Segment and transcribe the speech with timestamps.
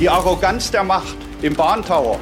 [0.00, 2.20] Die Arroganz der Macht im Bahntower,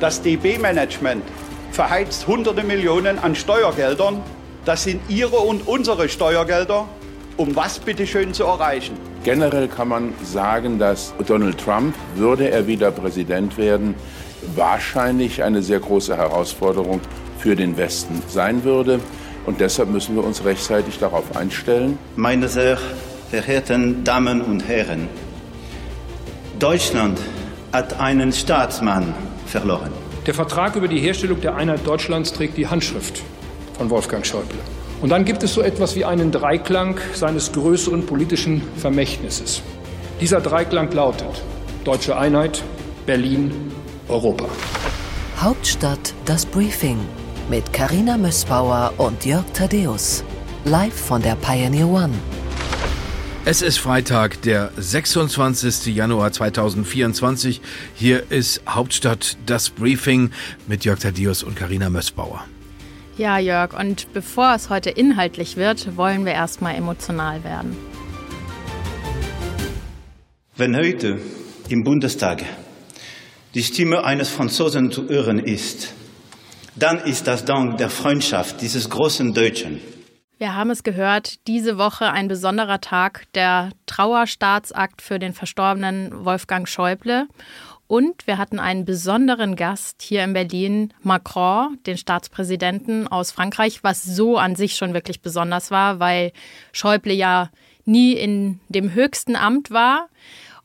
[0.00, 1.24] das DB-Management
[1.72, 4.20] verheizt hunderte Millionen an Steuergeldern.
[4.66, 6.86] Das sind Ihre und unsere Steuergelder.
[7.38, 8.98] Um was bitteschön zu erreichen?
[9.24, 13.94] Generell kann man sagen, dass Donald Trump, würde er wieder Präsident werden,
[14.54, 17.00] wahrscheinlich eine sehr große Herausforderung
[17.38, 19.00] für den Westen sein würde.
[19.46, 21.98] Und deshalb müssen wir uns rechtzeitig darauf einstellen.
[22.14, 22.76] Meine sehr
[23.30, 25.08] verehrten Damen und Herren,
[26.58, 27.20] Deutschland
[27.70, 29.12] hat einen Staatsmann
[29.44, 29.92] verloren.
[30.26, 33.22] Der Vertrag über die Herstellung der Einheit Deutschlands trägt die Handschrift
[33.76, 34.58] von Wolfgang Schäuble.
[35.02, 39.62] Und dann gibt es so etwas wie einen Dreiklang seines größeren politischen Vermächtnisses.
[40.18, 41.42] Dieser Dreiklang lautet
[41.84, 42.62] Deutsche Einheit,
[43.04, 43.52] Berlin,
[44.08, 44.46] Europa.
[45.38, 46.98] Hauptstadt das Briefing
[47.50, 50.24] mit Karina Mössbauer und Jörg Thaddeus.
[50.64, 52.14] Live von der Pioneer One.
[53.48, 55.94] Es ist Freitag, der 26.
[55.94, 57.60] Januar 2024.
[57.94, 60.32] Hier ist Hauptstadt das Briefing
[60.66, 62.44] mit Jörg Thaddeus und Karina Mössbauer.
[63.16, 67.76] Ja, Jörg, und bevor es heute inhaltlich wird, wollen wir erstmal emotional werden.
[70.56, 71.20] Wenn heute
[71.68, 72.42] im Bundestag
[73.54, 75.94] die Stimme eines Franzosen zu hören ist,
[76.74, 79.78] dann ist das dank der Freundschaft dieses großen Deutschen.
[80.38, 86.68] Wir haben es gehört, diese Woche ein besonderer Tag, der Trauerstaatsakt für den verstorbenen Wolfgang
[86.68, 87.26] Schäuble.
[87.86, 94.04] Und wir hatten einen besonderen Gast hier in Berlin, Macron, den Staatspräsidenten aus Frankreich, was
[94.04, 96.32] so an sich schon wirklich besonders war, weil
[96.72, 97.48] Schäuble ja
[97.86, 100.10] nie in dem höchsten Amt war.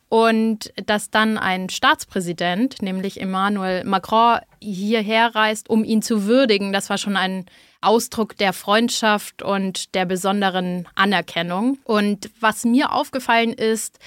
[0.09, 6.89] Und dass dann ein Staatspräsident, nämlich Emmanuel Macron, hierher reist, um ihn zu würdigen, das
[6.89, 7.45] war schon ein
[7.81, 11.79] Ausdruck der Freundschaft und der besonderen Anerkennung.
[11.83, 13.99] Und was mir aufgefallen ist,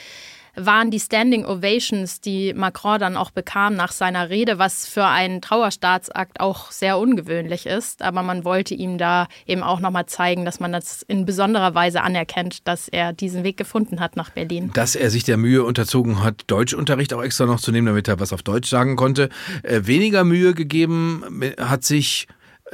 [0.57, 5.41] waren die Standing Ovations, die Macron dann auch bekam nach seiner Rede, was für einen
[5.41, 8.03] Trauerstaatsakt auch sehr ungewöhnlich ist.
[8.03, 12.03] Aber man wollte ihm da eben auch nochmal zeigen, dass man das in besonderer Weise
[12.03, 14.71] anerkennt, dass er diesen Weg gefunden hat nach Berlin.
[14.75, 18.21] Dass er sich der Mühe unterzogen hat, Deutschunterricht auch extra noch zu nehmen, damit er
[18.21, 19.29] was auf Deutsch sagen konnte.
[19.63, 22.29] Äh, weniger Mühe gegeben hat sich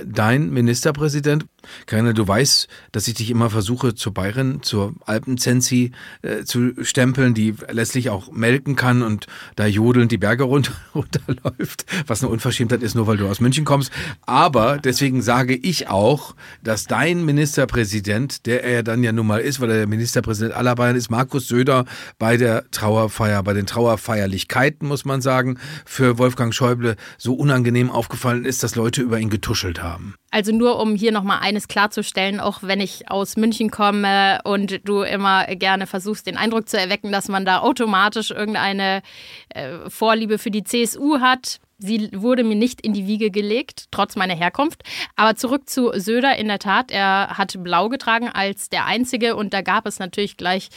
[0.06, 1.46] dein Ministerpräsident
[1.86, 7.34] Karina, du weißt, dass ich dich immer versuche, zur Bayerin, zur Alpenzensi äh, zu stempeln,
[7.34, 9.26] die letztlich auch melken kann und
[9.56, 13.64] da jodelnd die Berge runter, runterläuft, was eine Unverschämtheit ist, nur weil du aus München
[13.64, 13.90] kommst.
[14.22, 19.60] Aber deswegen sage ich auch, dass dein Ministerpräsident, der er dann ja nun mal ist,
[19.60, 21.84] weil er der Ministerpräsident aller Bayern ist, Markus Söder,
[22.18, 28.44] bei der Trauerfeier, bei den Trauerfeierlichkeiten, muss man sagen, für Wolfgang Schäuble so unangenehm aufgefallen
[28.44, 30.14] ist, dass Leute über ihn getuschelt haben.
[30.30, 35.02] Also nur um hier nochmal eines klarzustellen, auch wenn ich aus München komme und du
[35.02, 39.02] immer gerne versuchst, den Eindruck zu erwecken, dass man da automatisch irgendeine
[39.48, 41.58] äh, Vorliebe für die CSU hat.
[41.78, 44.82] Sie wurde mir nicht in die Wiege gelegt, trotz meiner Herkunft.
[45.16, 46.36] Aber zurück zu Söder.
[46.36, 50.36] In der Tat, er hat blau getragen als der Einzige und da gab es natürlich
[50.36, 50.68] gleich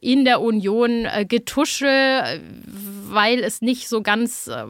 [0.00, 2.40] in der Union äh, Getuschel,
[3.08, 4.64] weil es nicht so ganz äh,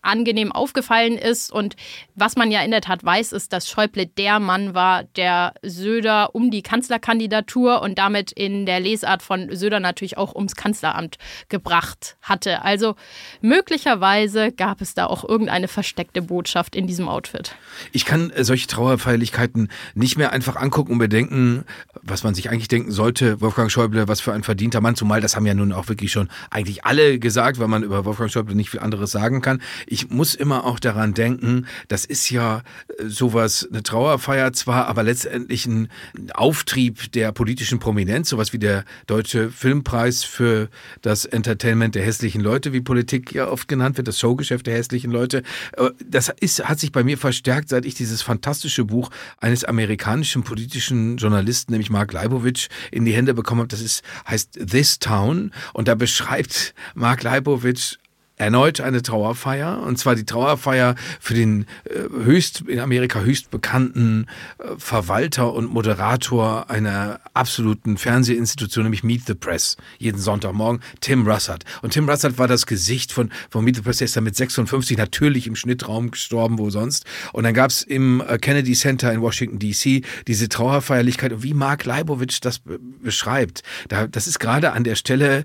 [0.00, 1.52] angenehm aufgefallen ist.
[1.52, 1.76] Und
[2.16, 6.34] was man ja in der Tat weiß, ist, dass Schäuble der Mann war, der Söder
[6.34, 11.16] um die Kanzlerkandidatur und damit in der Lesart von Söder natürlich auch ums Kanzleramt
[11.48, 12.62] gebracht hatte.
[12.62, 12.96] Also
[13.40, 17.54] möglicherweise gab es da auch irgendeine versteckte Botschaft in diesem Outfit.
[17.92, 21.64] Ich kann äh, solche Trauerfeierlichkeiten nicht mehr einfach angucken und bedenken,
[22.02, 25.20] was man sich eigentlich denken sollte, Wolfgang Schäuble, was für ein Verdien verdienter Mann, zumal
[25.20, 28.54] das haben ja nun auch wirklich schon eigentlich alle gesagt, weil man über Wolfgang Schäuble
[28.54, 29.60] nicht viel anderes sagen kann.
[29.86, 32.62] Ich muss immer auch daran denken, das ist ja
[32.98, 35.88] äh, sowas, eine Trauerfeier zwar, aber letztendlich ein
[36.34, 40.68] Auftrieb der politischen Prominenz, sowas wie der Deutsche Filmpreis für
[41.02, 45.10] das Entertainment der hässlichen Leute, wie Politik ja oft genannt wird, das Showgeschäft der hässlichen
[45.10, 45.42] Leute.
[45.76, 50.42] Äh, das ist, hat sich bei mir verstärkt, seit ich dieses fantastische Buch eines amerikanischen
[50.42, 53.68] politischen Journalisten, nämlich Mark Leibowitsch, in die Hände bekommen habe.
[53.68, 55.52] Das ist, heißt This Town.
[55.72, 57.98] Und da beschreibt Mark Leibowitz
[58.42, 64.26] erneut eine Trauerfeier und zwar die Trauerfeier für den äh, höchst in Amerika höchst bekannten
[64.58, 71.64] äh, Verwalter und Moderator einer absoluten Fernsehinstitution, nämlich Meet the Press, jeden Sonntagmorgen, Tim Russert.
[71.82, 74.34] Und Tim Russert war das Gesicht von, von Meet the Press, der ist dann mit
[74.34, 77.04] 56 natürlich im Schnittraum gestorben, wo sonst.
[77.32, 81.54] Und dann gab es im äh, Kennedy Center in Washington DC diese Trauerfeierlichkeit und wie
[81.54, 82.60] Mark Leibowitz das
[83.02, 85.44] beschreibt, da, das ist gerade an der Stelle,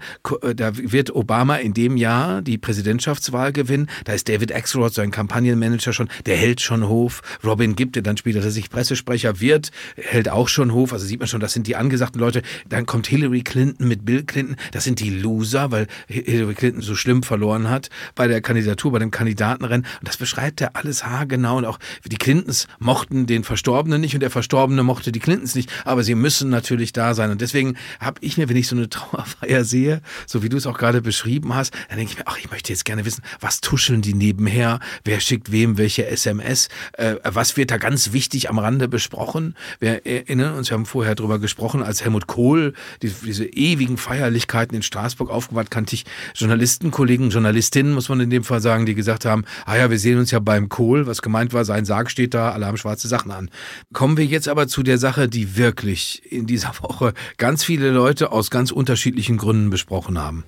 [0.56, 3.90] da wird Obama in dem Jahr die Präsidentschaft Präsidentschaftswahl gewinnen.
[4.06, 7.22] Da ist David Axelrod, sein Kampagnenmanager schon, der hält schon Hof.
[7.44, 10.94] Robin Gibb, der dann später sich Pressesprecher wird, hält auch schon Hof.
[10.94, 12.44] Also sieht man schon, das sind die angesagten Leute.
[12.70, 14.56] Dann kommt Hillary Clinton mit Bill Clinton.
[14.72, 19.00] Das sind die Loser, weil Hillary Clinton so schlimm verloren hat bei der Kandidatur, bei
[19.00, 19.86] dem Kandidatenrennen.
[20.00, 21.58] Und das beschreibt er alles haargenau.
[21.58, 25.70] Und auch die Clintons mochten den Verstorbenen nicht und der Verstorbene mochte die Clintons nicht.
[25.84, 27.32] Aber sie müssen natürlich da sein.
[27.32, 30.66] Und deswegen habe ich mir, wenn ich so eine Trauerfeier sehe, so wie du es
[30.66, 33.62] auch gerade beschrieben hast, dann denke ich mir, ach, ich möchte jetzt gerne wissen, was
[33.62, 34.80] tuscheln die nebenher?
[35.04, 36.70] Wer schickt wem welche SMS?
[36.94, 39.56] Äh, was wird da ganz wichtig am Rande besprochen?
[39.80, 44.76] Wir erinnern uns, wir haben vorher darüber gesprochen, als Helmut Kohl die, diese ewigen Feierlichkeiten
[44.76, 49.26] in Straßburg aufgebaut, kannte ich Journalistenkollegen, Journalistinnen, muss man in dem Fall sagen, die gesagt
[49.26, 52.34] haben, ah ja, wir sehen uns ja beim Kohl, was gemeint war, sein Sarg steht
[52.34, 53.50] da, alle haben schwarze Sachen an.
[53.94, 58.32] Kommen wir jetzt aber zu der Sache, die wirklich in dieser Woche ganz viele Leute
[58.32, 60.44] aus ganz unterschiedlichen Gründen besprochen haben.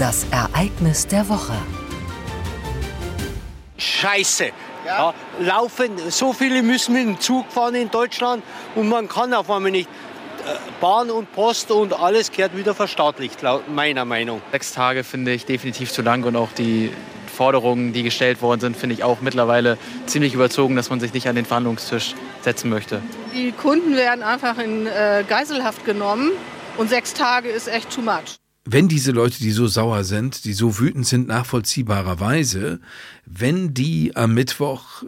[0.00, 1.52] Das Ereignis der Woche.
[3.76, 4.46] Scheiße.
[4.86, 5.12] Ja.
[5.12, 8.42] Ja, laufen, so viele müssen mit dem Zug fahren in Deutschland
[8.76, 9.90] und man kann auf einmal nicht.
[9.90, 14.40] Äh, Bahn und Post und alles gehört wieder verstaatlicht, laut meiner Meinung.
[14.52, 16.90] Sechs Tage finde ich definitiv zu lang und auch die
[17.26, 19.76] Forderungen, die gestellt worden sind, finde ich auch mittlerweile
[20.06, 23.02] ziemlich überzogen, dass man sich nicht an den Verhandlungstisch setzen möchte.
[23.34, 26.30] Die Kunden werden einfach in äh, Geiselhaft genommen
[26.78, 28.40] und sechs Tage ist echt too much
[28.72, 32.80] wenn diese Leute, die so sauer sind, die so wütend sind, nachvollziehbarerweise,
[33.26, 35.02] wenn die am Mittwoch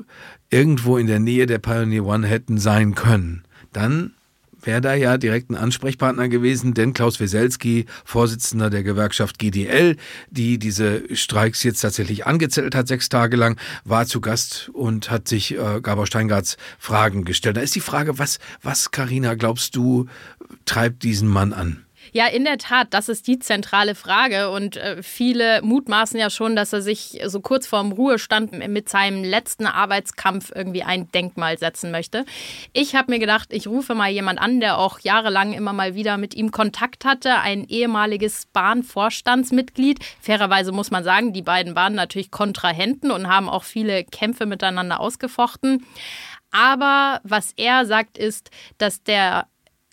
[0.51, 4.13] irgendwo in der Nähe der Pioneer One hätten sein können, dann
[4.61, 9.97] wäre da ja direkt ein Ansprechpartner gewesen, denn Klaus Weselski, Vorsitzender der Gewerkschaft GDL,
[10.31, 15.29] die diese Streiks jetzt tatsächlich angezettelt hat, sechs Tage lang, war zu Gast und hat
[15.29, 17.57] sich äh, Gabor Steingarts Fragen gestellt.
[17.57, 20.07] Da ist die Frage, was, was, Carina, glaubst du,
[20.65, 21.85] treibt diesen Mann an?
[22.11, 24.51] Ja, in der Tat, das ist die zentrale Frage.
[24.51, 29.23] Und äh, viele mutmaßen ja schon, dass er sich so kurz vorm Ruhestand mit seinem
[29.23, 32.25] letzten Arbeitskampf irgendwie ein Denkmal setzen möchte.
[32.73, 36.19] Ich habe mir gedacht, ich rufe mal jemand an, der auch jahrelang immer mal wieder
[36.19, 40.01] mit ihm Kontakt hatte, ein ehemaliges Bahnvorstandsmitglied.
[40.21, 45.01] Fairerweise muss man sagen, die beiden waren natürlich Kontrahenten und haben auch viele Kämpfe miteinander
[45.01, 45.87] ausgefochten.
[46.53, 49.47] Aber was er sagt, ist, dass der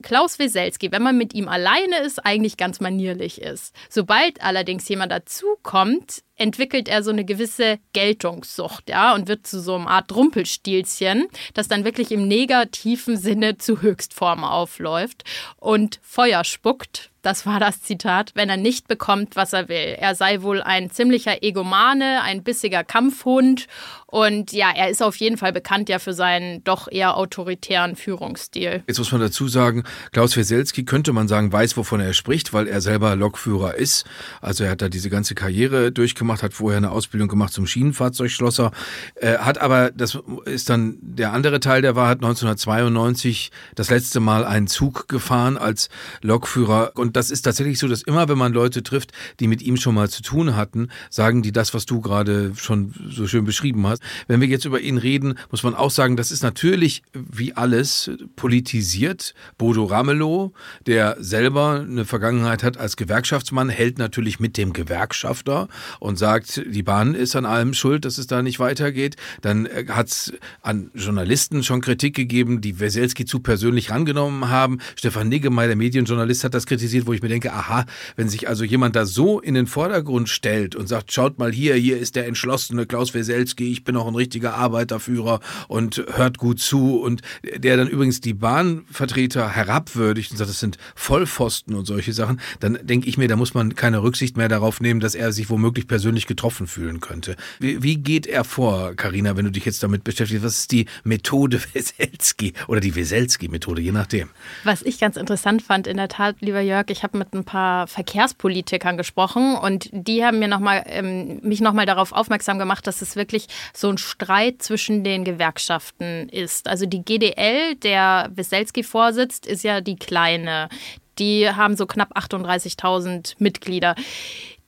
[0.04, 3.76] Klaus Weselski, wenn man mit ihm alleine ist, eigentlich ganz manierlich ist.
[3.90, 9.76] Sobald allerdings jemand dazukommt, entwickelt er so eine gewisse Geltungssucht, ja, und wird zu so
[9.76, 15.24] einer Art Rumpelstilzchen, das dann wirklich im negativen Sinne zu Höchstform aufläuft
[15.58, 19.96] und Feuer spuckt, das war das Zitat, wenn er nicht bekommt, was er will.
[20.00, 23.68] Er sei wohl ein ziemlicher Egomane, ein bissiger Kampfhund
[24.12, 28.84] und ja, er ist auf jeden Fall bekannt ja für seinen doch eher autoritären Führungsstil.
[28.88, 32.68] Jetzt muss man dazu sagen, Klaus Weselski könnte man sagen, weiß, wovon er spricht, weil
[32.68, 34.06] er selber Lokführer ist.
[34.42, 38.72] Also er hat da diese ganze Karriere durchgemacht, hat vorher eine Ausbildung gemacht zum Schienenfahrzeugschlosser,
[39.16, 44.44] äh, hat aber, das ist dann der andere Teil der Wahrheit, 1992 das letzte Mal
[44.44, 45.90] einen Zug gefahren als
[46.24, 49.12] Lokführer und das ist tatsächlich so, dass immer, wenn man Leute trifft,
[49.42, 52.94] die mit ihm schon mal zu tun hatten, sagen die das, was du gerade schon
[53.10, 54.02] so schön beschrieben hast.
[54.28, 58.10] Wenn wir jetzt über ihn reden, muss man auch sagen, das ist natürlich wie alles
[58.38, 59.34] politisiert.
[59.58, 60.54] Bodo Ramelow,
[60.86, 65.68] der selber eine Vergangenheit hat als Gewerkschaftsmann, hält natürlich mit dem Gewerkschafter
[66.00, 69.18] und sagt, die Bahn ist an allem schuld, dass es da nicht weitergeht.
[69.42, 74.80] Dann äh, hat es an Journalisten schon Kritik gegeben, die Weselski zu persönlich rangenommen haben.
[74.96, 77.86] Stefan Niggemeier, der Medienjournalist, hat das kritisiert passiert, wo ich mir denke, aha,
[78.16, 81.76] wenn sich also jemand da so in den Vordergrund stellt und sagt, schaut mal hier,
[81.76, 86.60] hier ist der entschlossene Klaus Weselski, ich bin auch ein richtiger Arbeiterführer und hört gut
[86.60, 92.14] zu und der dann übrigens die Bahnvertreter herabwürdigt und sagt, das sind Vollpfosten und solche
[92.14, 95.32] Sachen, dann denke ich mir, da muss man keine Rücksicht mehr darauf nehmen, dass er
[95.32, 97.36] sich womöglich persönlich getroffen fühlen könnte.
[97.60, 100.44] Wie, wie geht er vor, Karina, wenn du dich jetzt damit beschäftigst?
[100.44, 104.30] Was ist die Methode Weselski oder die Weselski-Methode, je nachdem?
[104.64, 107.88] Was ich ganz interessant fand, in der Tat, lieber Jörg, ich habe mit ein paar
[107.88, 113.02] Verkehrspolitikern gesprochen und die haben mir noch mal, ähm, mich nochmal darauf aufmerksam gemacht, dass
[113.02, 116.68] es wirklich so ein Streit zwischen den Gewerkschaften ist.
[116.68, 120.70] Also die GDL, der Weselski vorsitzt, ist ja die kleine.
[121.18, 123.96] Die haben so knapp 38.000 Mitglieder.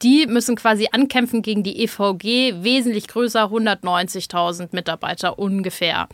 [0.02, 6.08] Die müssen quasi ankämpfen gegen die EVG, wesentlich größer, 190.000 Mitarbeiter ungefähr.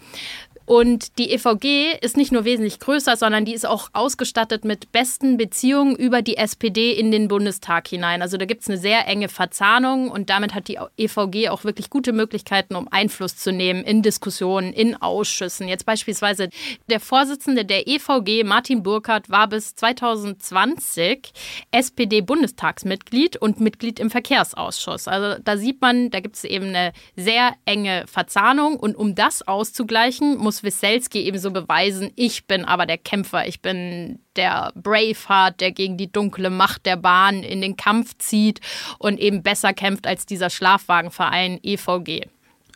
[0.68, 5.38] Und die EVG ist nicht nur wesentlich größer, sondern die ist auch ausgestattet mit besten
[5.38, 8.22] Beziehungen über die SPD in den Bundestag hinein.
[8.22, 11.90] Also da gibt es eine sehr enge Verzahnung und damit hat die EVG auch wirklich
[11.90, 15.70] gute Möglichkeiten, um Einfluss zu nehmen in Diskussionen, in Ausschüssen.
[15.70, 16.50] Jetzt beispielsweise
[16.90, 21.32] der Vorsitzende der EVG, Martin Burkhardt, war bis 2020
[21.72, 25.08] SPD-Bundestagsmitglied und Mitglied im Verkehrsausschuss.
[25.08, 29.48] Also da sieht man, da gibt es eben eine sehr enge Verzahnung und um das
[29.48, 34.72] auszugleichen, muss muss Wieselski eben so beweisen, ich bin aber der Kämpfer, ich bin der
[34.76, 38.62] Braveheart, der gegen die dunkle Macht der Bahn in den Kampf zieht
[39.00, 42.28] und eben besser kämpft als dieser Schlafwagenverein EVG.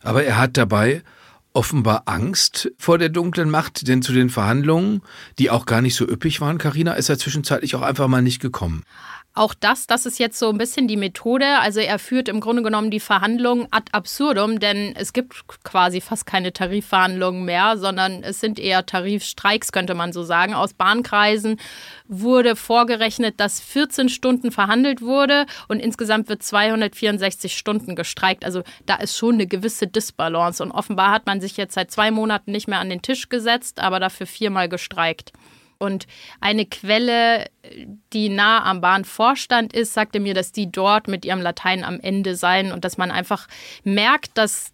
[0.03, 1.03] Aber er hat dabei
[1.53, 5.01] offenbar Angst vor der dunklen Macht, denn zu den Verhandlungen,
[5.38, 8.41] die auch gar nicht so üppig waren, Karina, ist er zwischenzeitlich auch einfach mal nicht
[8.41, 8.83] gekommen.
[9.33, 11.45] Auch das, das ist jetzt so ein bisschen die Methode.
[11.61, 16.25] Also er führt im Grunde genommen die Verhandlungen ad absurdum, denn es gibt quasi fast
[16.25, 20.53] keine Tarifverhandlungen mehr, sondern es sind eher Tarifstreiks, könnte man so sagen.
[20.53, 21.61] Aus Bahnkreisen
[22.09, 28.43] wurde vorgerechnet, dass 14 Stunden verhandelt wurde und insgesamt wird 264 Stunden gestreikt.
[28.43, 32.11] Also da ist schon eine gewisse Disbalance und offenbar hat man sich jetzt seit zwei
[32.11, 35.31] Monaten nicht mehr an den Tisch gesetzt, aber dafür viermal gestreikt.
[35.81, 36.05] Und
[36.39, 37.50] eine Quelle,
[38.13, 42.35] die nah am Bahnvorstand ist, sagte mir, dass die dort mit ihrem Latein am Ende
[42.35, 43.47] seien und dass man einfach
[43.83, 44.73] merkt, dass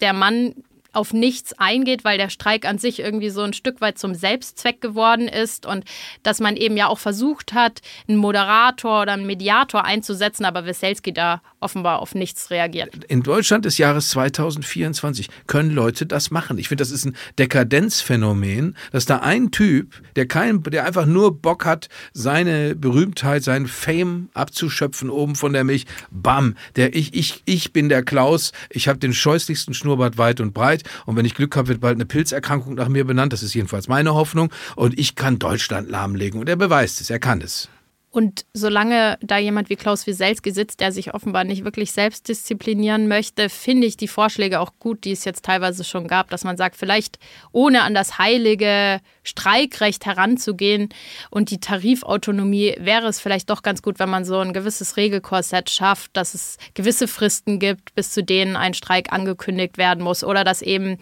[0.00, 0.54] der Mann
[0.96, 4.80] auf nichts eingeht, weil der Streik an sich irgendwie so ein Stück weit zum Selbstzweck
[4.80, 5.84] geworden ist und
[6.22, 11.12] dass man eben ja auch versucht hat, einen Moderator oder einen Mediator einzusetzen, aber Weselski
[11.12, 13.04] da offenbar auf nichts reagiert.
[13.08, 16.58] In Deutschland des Jahres 2024 können Leute das machen.
[16.58, 21.36] Ich finde, das ist ein Dekadenzphänomen, dass da ein Typ, der kein, der einfach nur
[21.36, 27.42] Bock hat, seine Berühmtheit, seinen Fame abzuschöpfen oben von der Milch, bam, der ich, ich,
[27.44, 31.34] ich bin der Klaus, ich habe den scheußlichsten Schnurrbart weit und breit und wenn ich
[31.34, 33.32] Glück habe, wird bald eine Pilzerkrankung nach mir benannt.
[33.32, 34.50] Das ist jedenfalls meine Hoffnung.
[34.74, 36.40] Und ich kann Deutschland lahmlegen.
[36.40, 37.68] Und er beweist es, er kann es.
[38.16, 43.08] Und solange da jemand wie Klaus Wieselski sitzt, der sich offenbar nicht wirklich selbst disziplinieren
[43.08, 46.56] möchte, finde ich die Vorschläge auch gut, die es jetzt teilweise schon gab, dass man
[46.56, 47.18] sagt, vielleicht
[47.52, 50.88] ohne an das heilige Streikrecht heranzugehen
[51.28, 55.68] und die Tarifautonomie wäre es vielleicht doch ganz gut, wenn man so ein gewisses Regelkorsett
[55.68, 60.42] schafft, dass es gewisse Fristen gibt, bis zu denen ein Streik angekündigt werden muss oder
[60.42, 60.96] dass eben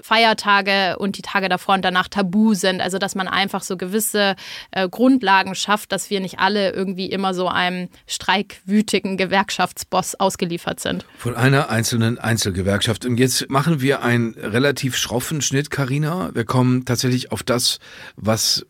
[0.00, 2.80] Feiertage und die Tage davor und danach tabu sind.
[2.80, 4.34] Also dass man einfach so gewisse
[4.70, 11.04] äh, Grundlagen schafft, dass wir nicht alle irgendwie immer so einem streikwütigen Gewerkschaftsboss ausgeliefert sind.
[11.16, 13.04] Von einer einzelnen Einzelgewerkschaft.
[13.04, 16.30] Und jetzt machen wir einen relativ schroffen Schnitt, Karina.
[16.34, 17.78] Wir kommen tatsächlich auf das,
[18.16, 18.66] was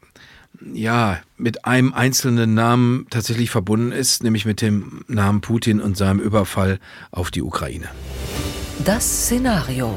[0.73, 6.19] ja, mit einem einzelnen Namen tatsächlich verbunden ist, nämlich mit dem Namen Putin und seinem
[6.21, 6.79] Überfall
[7.11, 7.89] auf die Ukraine.
[8.85, 9.95] Das Szenario.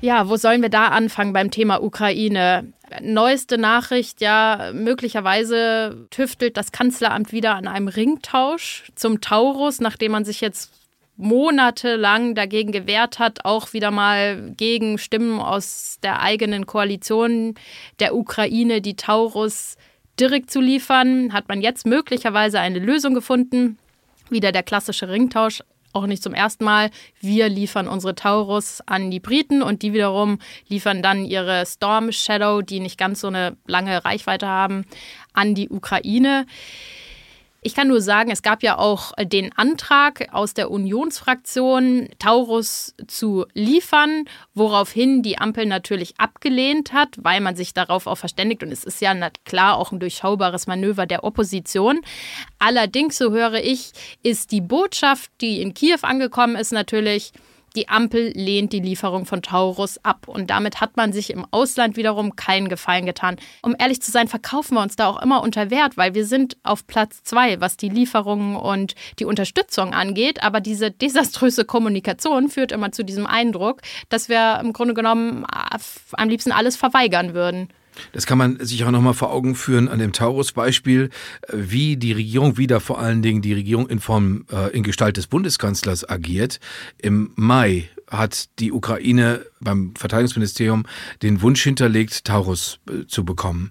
[0.00, 2.72] Ja, wo sollen wir da anfangen beim Thema Ukraine?
[3.02, 10.24] Neueste Nachricht, ja, möglicherweise tüftelt das Kanzleramt wieder an einem Ringtausch zum Taurus, nachdem man
[10.24, 10.72] sich jetzt
[11.18, 17.56] monatelang dagegen gewehrt hat, auch wieder mal gegen Stimmen aus der eigenen Koalition
[17.98, 19.76] der Ukraine, die Taurus
[20.18, 23.78] direkt zu liefern, hat man jetzt möglicherweise eine Lösung gefunden.
[24.30, 26.90] Wieder der klassische Ringtausch, auch nicht zum ersten Mal.
[27.20, 32.62] Wir liefern unsere Taurus an die Briten und die wiederum liefern dann ihre Storm Shadow,
[32.62, 34.84] die nicht ganz so eine lange Reichweite haben,
[35.32, 36.46] an die Ukraine.
[37.60, 43.46] Ich kann nur sagen, es gab ja auch den Antrag aus der Unionsfraktion, Taurus zu
[43.52, 48.62] liefern, woraufhin die Ampel natürlich abgelehnt hat, weil man sich darauf auch verständigt.
[48.62, 49.12] Und es ist ja
[49.44, 52.00] klar auch ein durchschaubares Manöver der Opposition.
[52.60, 53.90] Allerdings, so höre ich,
[54.22, 57.32] ist die Botschaft, die in Kiew angekommen ist, natürlich,
[57.76, 60.28] die Ampel lehnt die Lieferung von Taurus ab.
[60.28, 63.36] Und damit hat man sich im Ausland wiederum keinen Gefallen getan.
[63.62, 66.56] Um ehrlich zu sein, verkaufen wir uns da auch immer unter Wert, weil wir sind
[66.62, 70.42] auf Platz zwei, was die Lieferungen und die Unterstützung angeht.
[70.42, 75.78] Aber diese desaströse Kommunikation führt immer zu diesem Eindruck, dass wir im Grunde genommen äh,
[76.12, 77.68] am liebsten alles verweigern würden.
[78.12, 81.10] Das kann man sich auch nochmal vor Augen führen an dem Taurus-Beispiel,
[81.52, 85.26] wie die Regierung, wieder vor allen Dingen die Regierung in Form, äh, in Gestalt des
[85.26, 86.60] Bundeskanzlers agiert.
[87.00, 90.84] Im Mai hat die Ukraine beim Verteidigungsministerium
[91.22, 93.70] den Wunsch hinterlegt, Taurus äh, zu bekommen.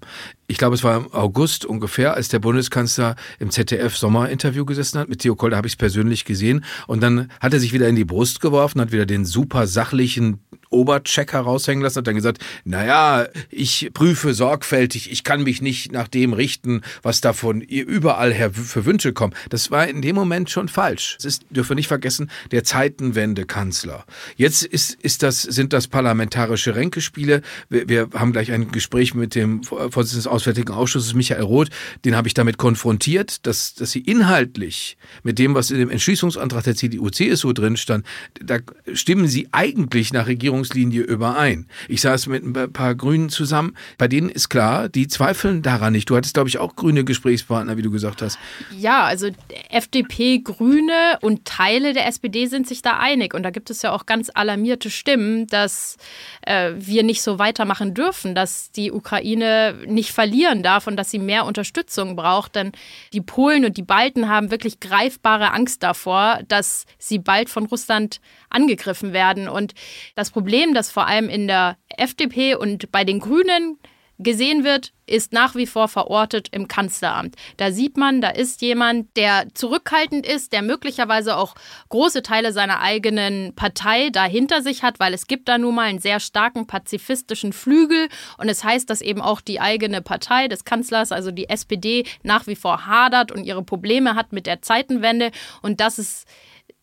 [0.50, 5.10] Ich glaube, es war im August ungefähr, als der Bundeskanzler im ZDF-Sommerinterview gesessen hat.
[5.10, 6.64] Mit Theo Koll, da habe ich es persönlich gesehen.
[6.88, 10.40] Und dann hat er sich wieder in die Brust geworfen, hat wieder den super sachlichen
[10.70, 16.08] Obercheck heraushängen lassen, hat dann gesagt, naja, ich prüfe sorgfältig, ich kann mich nicht nach
[16.08, 19.34] dem richten, was da von überall her für Wünsche kommen.
[19.50, 21.18] Das war in dem Moment schon falsch.
[21.20, 24.06] Es ist, dürfen wir nicht vergessen, der Zeitenwende-Kanzler.
[24.36, 27.42] Jetzt ist, ist das, sind das parlamentarische Ränkespiele.
[27.70, 31.70] Wir, wir haben gleich ein Gespräch mit dem Vorsitzenden des Auswärtigen Ausschusses, Michael Roth.
[32.06, 36.64] Den habe ich damit konfrontiert, dass, dass sie inhaltlich mit dem, was in dem Entschließungsantrag
[36.64, 38.06] der CDU-CSU drin stand,
[38.42, 38.60] da
[38.94, 41.68] stimmen sie eigentlich nach Regierungslinie überein.
[41.88, 43.76] Ich saß mit ein paar Grünen zusammen.
[43.98, 46.10] Bei denen ist klar, die zweifeln daran nicht.
[46.10, 48.40] Du hattest, glaube ich, auch grüne Gesprächspartner, wie du gesagt hast.
[48.78, 49.30] Ja, also
[49.70, 53.34] FDP, Grüne und Teile der SPD sind sich da einig.
[53.34, 55.98] Und da gibt es ja auch ganz alarmierte Stimmen, dass
[56.42, 61.20] äh, wir nicht so weitermachen dürfen, dass die Ukraine nicht verlieren darf und dass sie
[61.20, 62.56] mehr Unterstützung braucht.
[62.56, 62.72] Denn
[63.14, 68.20] die Polen und die Balten haben wirklich greifbare Angst davor, dass sie bald von Russland
[68.50, 69.48] angegriffen werden.
[69.48, 69.74] Und
[70.16, 73.78] das Problem, das vor allem in der FDP und bei den Grünen
[74.20, 77.36] gesehen wird, ist nach wie vor verortet im Kanzleramt.
[77.58, 81.56] Da sieht man, da ist jemand, der zurückhaltend ist, der möglicherweise auch
[81.90, 86.00] große Teile seiner eigenen Partei dahinter sich hat, weil es gibt da nun mal einen
[86.00, 91.12] sehr starken pazifistischen Flügel und es heißt, dass eben auch die eigene Partei des Kanzlers,
[91.12, 95.32] also die SPD, nach wie vor hadert und ihre Probleme hat mit der Zeitenwende
[95.62, 96.28] und das ist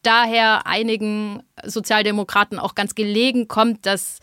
[0.03, 4.21] daher einigen Sozialdemokraten auch ganz gelegen kommt, dass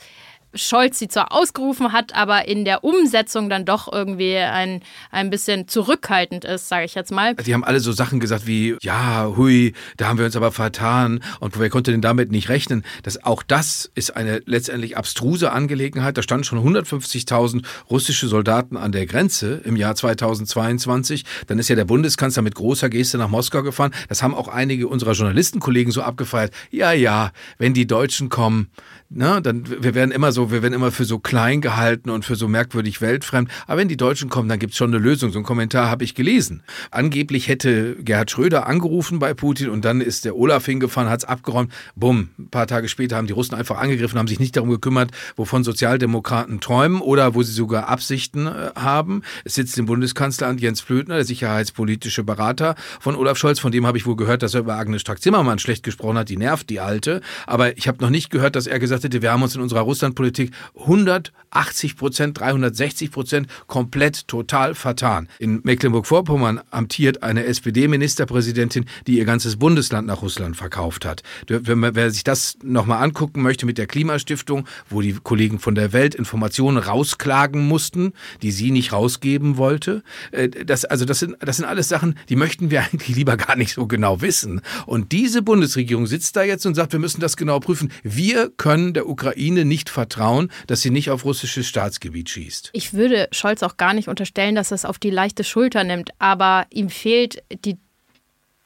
[0.54, 4.82] Scholz sie zwar ausgerufen hat, aber in der Umsetzung dann doch irgendwie ein,
[5.12, 7.36] ein bisschen zurückhaltend ist, sage ich jetzt mal.
[7.36, 11.22] Die haben alle so Sachen gesagt wie, ja, hui, da haben wir uns aber vertan
[11.40, 12.84] und wer konnte denn damit nicht rechnen?
[13.04, 16.18] Das, auch das ist eine letztendlich abstruse Angelegenheit.
[16.18, 21.26] Da standen schon 150.000 russische Soldaten an der Grenze im Jahr 2022.
[21.48, 23.92] Dann ist ja der Bundeskanzler mit großer Geste nach Moskau gefahren.
[24.10, 26.54] Das haben auch einige unserer Journalistenkollegen so abgefeiert.
[26.72, 28.70] Ja, ja, wenn die Deutschen kommen,
[29.10, 32.36] ne, dann wir werden immer so, wir werden immer für so klein gehalten und für
[32.36, 33.52] so merkwürdig weltfremd.
[33.68, 35.32] Aber wenn die Deutschen kommen, dann gibt's schon eine Lösung.
[35.32, 36.64] So einen Kommentar habe ich gelesen.
[36.90, 41.72] Angeblich hätte Gerhard Schröder angerufen bei Putin und dann ist der Olaf hingefahren, hat's abgeräumt.
[41.96, 45.12] Bumm, ein paar Tage später haben die Russen einfach angegriffen, haben sich nicht darum gekümmert,
[45.36, 49.22] wovon Sozialdemokraten träumen oder wo sie sogar Absichten äh, haben.
[49.44, 53.60] Es sitzt im Bundeskanzleramt Jens Flötner, der sicherheitspolitische Berater von Olaf Scholz.
[53.60, 56.30] Von dem habe ich wohl gehört, dass er über Agnes Strack-Zimmermann schlecht gesprochen hat.
[56.30, 57.22] Die nervt die Alte.
[57.46, 59.82] Aber ich habe noch nicht gehört, dass er gesagt hätte, wir haben uns in unserer
[59.82, 60.31] Russlandpolitik
[60.76, 65.28] 180 Prozent, 360 Prozent komplett total vertan.
[65.40, 71.24] In Mecklenburg-Vorpommern amtiert eine SPD-Ministerpräsidentin, die ihr ganzes Bundesland nach Russland verkauft hat.
[71.68, 75.94] Man, wer sich das nochmal angucken möchte mit der Klimastiftung, wo die Kollegen von der
[75.94, 81.58] Welt Informationen rausklagen mussten, die sie nicht rausgeben wollte, äh, das, also das sind, das
[81.58, 84.62] sind alles Sachen, die möchten wir eigentlich lieber gar nicht so genau wissen.
[84.86, 87.92] Und diese Bundesregierung sitzt da jetzt und sagt, wir müssen das genau prüfen.
[88.04, 90.21] Wir können der Ukraine nicht vertrauen,
[90.68, 92.70] dass sie nicht auf russisches Staatsgebiet schießt.
[92.74, 96.12] Ich würde Scholz auch gar nicht unterstellen, dass er es auf die leichte Schulter nimmt,
[96.20, 97.78] aber ihm fehlt die,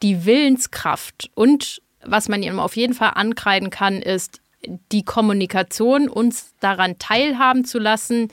[0.01, 4.41] die Willenskraft und was man ihm auf jeden Fall ankreiden kann, ist
[4.91, 8.29] die Kommunikation, uns daran teilhaben zu lassen,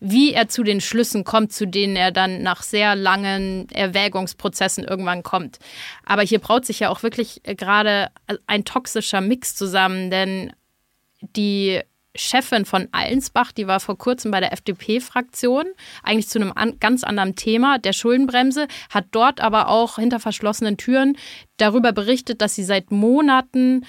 [0.00, 5.22] wie er zu den Schlüssen kommt, zu denen er dann nach sehr langen Erwägungsprozessen irgendwann
[5.22, 5.58] kommt.
[6.04, 8.08] Aber hier braut sich ja auch wirklich gerade
[8.46, 10.52] ein toxischer Mix zusammen, denn
[11.20, 11.80] die
[12.16, 15.66] Chefin von Allensbach, die war vor kurzem bei der FDP-Fraktion,
[16.02, 20.76] eigentlich zu einem an, ganz anderen Thema, der Schuldenbremse, hat dort aber auch hinter verschlossenen
[20.76, 21.16] Türen
[21.56, 23.84] darüber berichtet, dass sie seit Monaten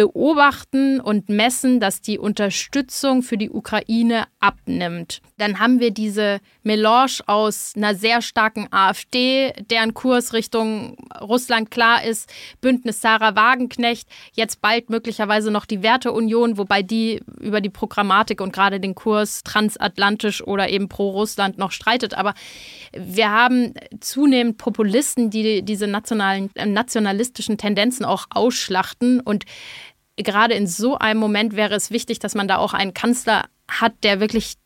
[0.00, 5.20] beobachten und messen, dass die Unterstützung für die Ukraine abnimmt.
[5.36, 12.02] Dann haben wir diese Melange aus einer sehr starken AfD, deren Kurs Richtung Russland klar
[12.02, 12.32] ist,
[12.62, 18.54] Bündnis Sarah Wagenknecht, jetzt bald möglicherweise noch die Werteunion, wobei die über die Programmatik und
[18.54, 22.14] gerade den Kurs transatlantisch oder eben pro Russland noch streitet.
[22.14, 22.32] Aber
[22.96, 29.44] wir haben zunehmend Populisten, die diese nationalen, nationalistischen Tendenzen auch ausschlachten und
[30.22, 33.92] gerade in so einem Moment wäre es wichtig, dass man da auch einen Kanzler hat,
[34.02, 34.56] der wirklich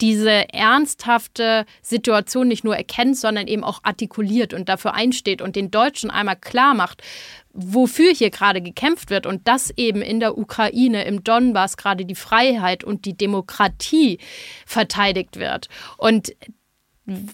[0.00, 5.70] diese ernsthafte Situation nicht nur erkennt, sondern eben auch artikuliert und dafür einsteht und den
[5.70, 7.02] Deutschen einmal klar macht,
[7.52, 12.16] wofür hier gerade gekämpft wird und dass eben in der Ukraine, im Donbass gerade die
[12.16, 14.18] Freiheit und die Demokratie
[14.66, 15.68] verteidigt wird.
[15.98, 16.32] Und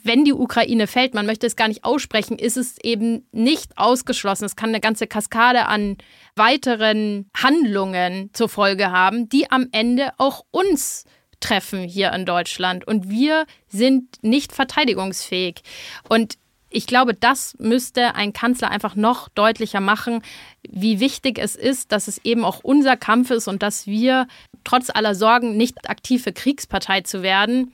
[0.03, 4.45] wenn die Ukraine fällt, man möchte es gar nicht aussprechen, ist es eben nicht ausgeschlossen.
[4.45, 5.97] Es kann eine ganze Kaskade an
[6.37, 11.05] weiteren Handlungen zur Folge haben, die am Ende auch uns
[11.41, 12.87] treffen hier in Deutschland.
[12.87, 15.63] Und wir sind nicht verteidigungsfähig.
[16.09, 16.39] Und
[16.71, 20.23] ich glaube, das müsste ein Kanzler einfach noch deutlicher machen,
[20.69, 24.27] wie wichtig es ist, dass es eben auch unser Kampf ist und dass wir
[24.65, 27.73] trotz aller Sorgen nicht aktive Kriegspartei zu werden,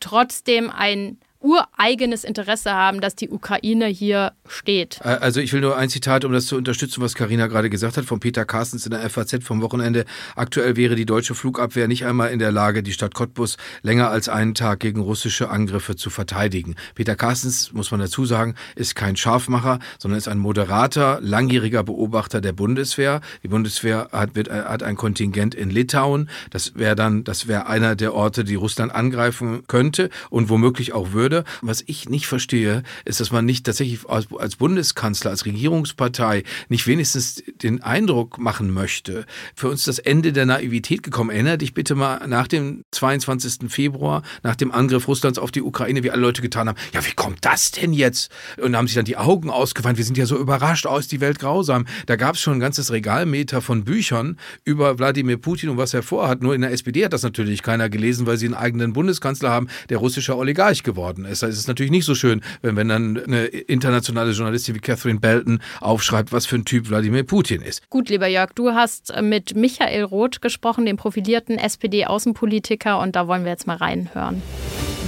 [0.00, 5.02] trotzdem ein ureigenes Interesse haben, dass die Ukraine hier steht.
[5.02, 8.04] Also ich will nur ein Zitat, um das zu unterstützen, was Karina gerade gesagt hat,
[8.04, 10.04] von Peter Carstens in der FAZ vom Wochenende.
[10.36, 14.28] Aktuell wäre die deutsche Flugabwehr nicht einmal in der Lage, die Stadt Cottbus länger als
[14.28, 16.76] einen Tag gegen russische Angriffe zu verteidigen.
[16.94, 22.40] Peter Carstens, muss man dazu sagen, ist kein Scharfmacher, sondern ist ein moderater, langjähriger Beobachter
[22.40, 23.20] der Bundeswehr.
[23.42, 26.28] Die Bundeswehr hat, wird, hat ein Kontingent in Litauen.
[26.50, 31.12] Das wäre dann, das wäre einer der Orte, die Russland angreifen könnte und womöglich auch
[31.12, 31.44] würde würde.
[31.62, 37.42] Was ich nicht verstehe, ist, dass man nicht tatsächlich als Bundeskanzler, als Regierungspartei nicht wenigstens
[37.62, 41.30] den Eindruck machen möchte, für uns das Ende der Naivität gekommen.
[41.30, 43.70] Erinnere dich bitte mal nach dem 22.
[43.70, 46.78] Februar, nach dem Angriff Russlands auf die Ukraine, wie alle Leute getan haben.
[46.92, 48.30] Ja, wie kommt das denn jetzt?
[48.60, 49.98] Und haben sich dann die Augen ausgewandt.
[49.98, 51.86] Wir sind ja so überrascht aus, die Welt grausam.
[52.06, 56.02] Da gab es schon ein ganzes Regalmeter von Büchern über Wladimir Putin und was er
[56.02, 56.42] vorhat.
[56.42, 59.68] Nur in der SPD hat das natürlich keiner gelesen, weil sie einen eigenen Bundeskanzler haben,
[59.88, 61.42] der russischer Oligarch geworden geworden ist.
[61.42, 65.20] Da ist es natürlich nicht so schön, wenn, wenn dann eine internationale Journalistin wie Catherine
[65.20, 67.88] Belton aufschreibt, was für ein Typ Wladimir Putin ist.
[67.90, 73.44] Gut, lieber Jörg, du hast mit Michael Roth gesprochen, dem profilierten SPD-Außenpolitiker, und da wollen
[73.44, 74.42] wir jetzt mal reinhören.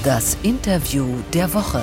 [0.05, 1.83] Das Interview der Woche.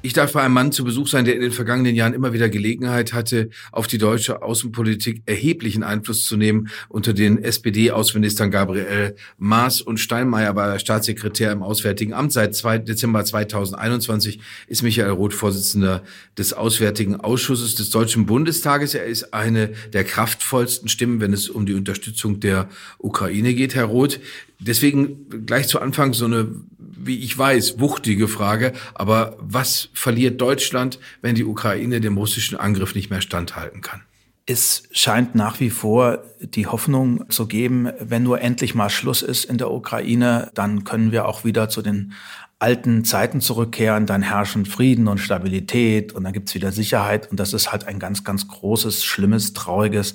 [0.00, 2.48] Ich darf bei einem Mann zu Besuch sein, der in den vergangenen Jahren immer wieder
[2.48, 6.68] Gelegenheit hatte, auf die deutsche Außenpolitik erheblichen Einfluss zu nehmen.
[6.88, 12.32] Unter den SPD-Außenministern Gabriel Maas und Steinmeier war er Staatssekretär im Auswärtigen Amt.
[12.32, 12.78] Seit 2.
[12.78, 16.04] Dezember 2021 ist Michael Roth Vorsitzender
[16.38, 18.94] des Auswärtigen Ausschusses des Deutschen Bundestages.
[18.94, 23.86] Er ist eine der kraftvollsten Stimmen, wenn es um die Unterstützung der Ukraine geht, Herr
[23.86, 24.20] Roth.
[24.60, 26.48] Deswegen gleich zu Anfang so eine,
[26.96, 28.72] wie ich weiß, wuchtige Frage.
[28.94, 34.02] Aber was verliert Deutschland, wenn die Ukraine dem russischen Angriff nicht mehr standhalten kann?
[34.46, 39.44] Es scheint nach wie vor die Hoffnung zu geben, wenn nur endlich mal Schluss ist
[39.44, 42.14] in der Ukraine, dann können wir auch wieder zu den
[42.60, 47.30] alten Zeiten zurückkehren, dann herrschen Frieden und Stabilität und dann gibt's wieder Sicherheit.
[47.30, 50.14] Und das ist halt ein ganz, ganz großes, schlimmes, trauriges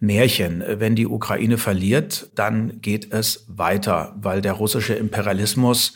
[0.00, 0.64] Märchen.
[0.66, 5.94] Wenn die Ukraine verliert, dann geht es weiter, weil der russische Imperialismus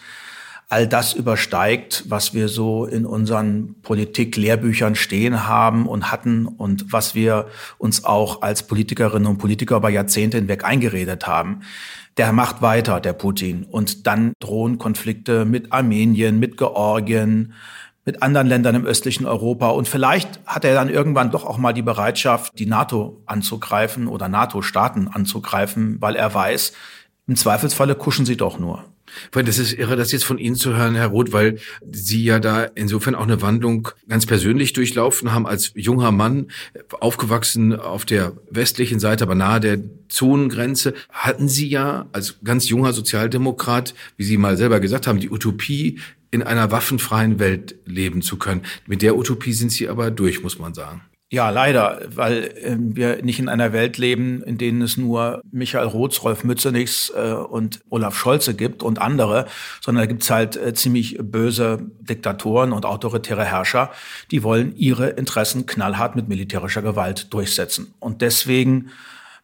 [0.68, 7.14] all das übersteigt, was wir so in unseren Politik-Lehrbüchern stehen haben und hatten und was
[7.14, 7.46] wir
[7.78, 11.62] uns auch als Politikerinnen und Politiker über Jahrzehnte hinweg eingeredet haben
[12.18, 13.64] der macht weiter, der Putin.
[13.64, 17.54] Und dann drohen Konflikte mit Armenien, mit Georgien,
[18.04, 19.68] mit anderen Ländern im östlichen Europa.
[19.68, 24.28] Und vielleicht hat er dann irgendwann doch auch mal die Bereitschaft, die NATO anzugreifen oder
[24.28, 26.72] NATO-Staaten anzugreifen, weil er weiß,
[27.28, 28.84] im Zweifelsfalle kuschen sie doch nur.
[29.32, 31.58] Weil das ist irre, das jetzt von Ihnen zu hören, Herr Roth, weil
[31.90, 36.48] Sie ja da insofern auch eine Wandlung ganz persönlich durchlaufen haben, als junger Mann,
[37.00, 42.92] aufgewachsen auf der westlichen Seite, aber nahe der Zonengrenze, hatten Sie ja als ganz junger
[42.92, 45.98] Sozialdemokrat, wie Sie mal selber gesagt haben, die Utopie,
[46.30, 48.62] in einer waffenfreien Welt leben zu können.
[48.86, 51.02] Mit der Utopie sind Sie aber durch, muss man sagen.
[51.30, 55.88] Ja, leider, weil äh, wir nicht in einer Welt leben, in denen es nur Michael
[55.88, 59.46] Roths, Rolf Mützenichs äh, und Olaf Scholze gibt und andere,
[59.82, 63.90] sondern da gibt's halt äh, ziemlich böse Diktatoren und autoritäre Herrscher,
[64.30, 67.92] die wollen ihre Interessen knallhart mit militärischer Gewalt durchsetzen.
[68.00, 68.88] Und deswegen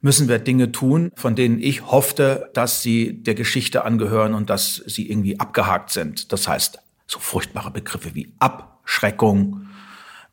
[0.00, 4.76] müssen wir Dinge tun, von denen ich hoffte, dass sie der Geschichte angehören und dass
[4.86, 6.32] sie irgendwie abgehakt sind.
[6.32, 9.66] Das heißt, so furchtbare Begriffe wie Abschreckung,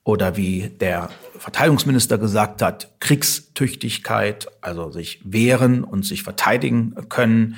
[0.04, 7.56] oder wie der Verteidigungsminister gesagt hat, Kriegstüchtigkeit, also sich wehren und sich verteidigen können.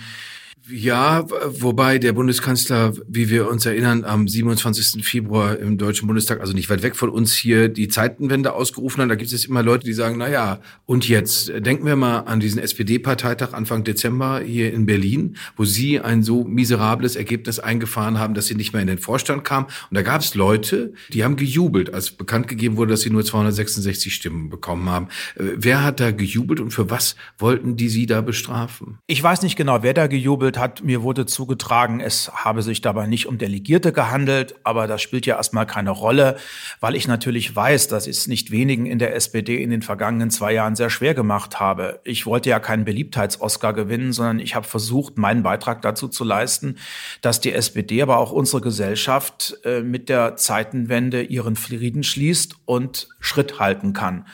[0.69, 5.05] Ja, wobei der Bundeskanzler, wie wir uns erinnern, am 27.
[5.05, 9.09] Februar im Deutschen Bundestag, also nicht weit weg von uns hier, die Zeitenwende ausgerufen hat.
[9.09, 12.39] Da gibt es immer Leute, die sagen, na ja, und jetzt denken wir mal an
[12.39, 18.33] diesen SPD-Parteitag Anfang Dezember hier in Berlin, wo Sie ein so miserables Ergebnis eingefahren haben,
[18.33, 19.65] dass Sie nicht mehr in den Vorstand kamen.
[19.89, 23.25] Und da gab es Leute, die haben gejubelt, als bekannt gegeben wurde, dass Sie nur
[23.25, 25.09] 266 Stimmen bekommen haben.
[25.35, 28.99] Äh, wer hat da gejubelt und für was wollten die Sie da bestrafen?
[29.07, 30.83] Ich weiß nicht genau, wer da gejubelt gehandelt hat.
[30.83, 35.35] Mir wurde zugetragen, es habe sich dabei nicht um Delegierte gehandelt, aber das spielt ja
[35.35, 36.37] erstmal keine Rolle,
[36.79, 40.29] weil ich natürlich weiß, dass ich es nicht wenigen in der SPD in den vergangenen
[40.29, 41.99] zwei Jahren sehr schwer gemacht habe.
[42.03, 46.77] Ich wollte ja keinen Beliebtheits-Oscar gewinnen, sondern ich habe versucht, meinen Beitrag dazu zu leisten,
[47.21, 53.09] dass die SPD, aber auch unsere Gesellschaft äh, mit der Zeitenwende ihren Frieden schließt und
[53.19, 54.25] Schritt halten kann.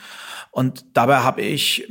[0.52, 1.88] Und dabei habe ich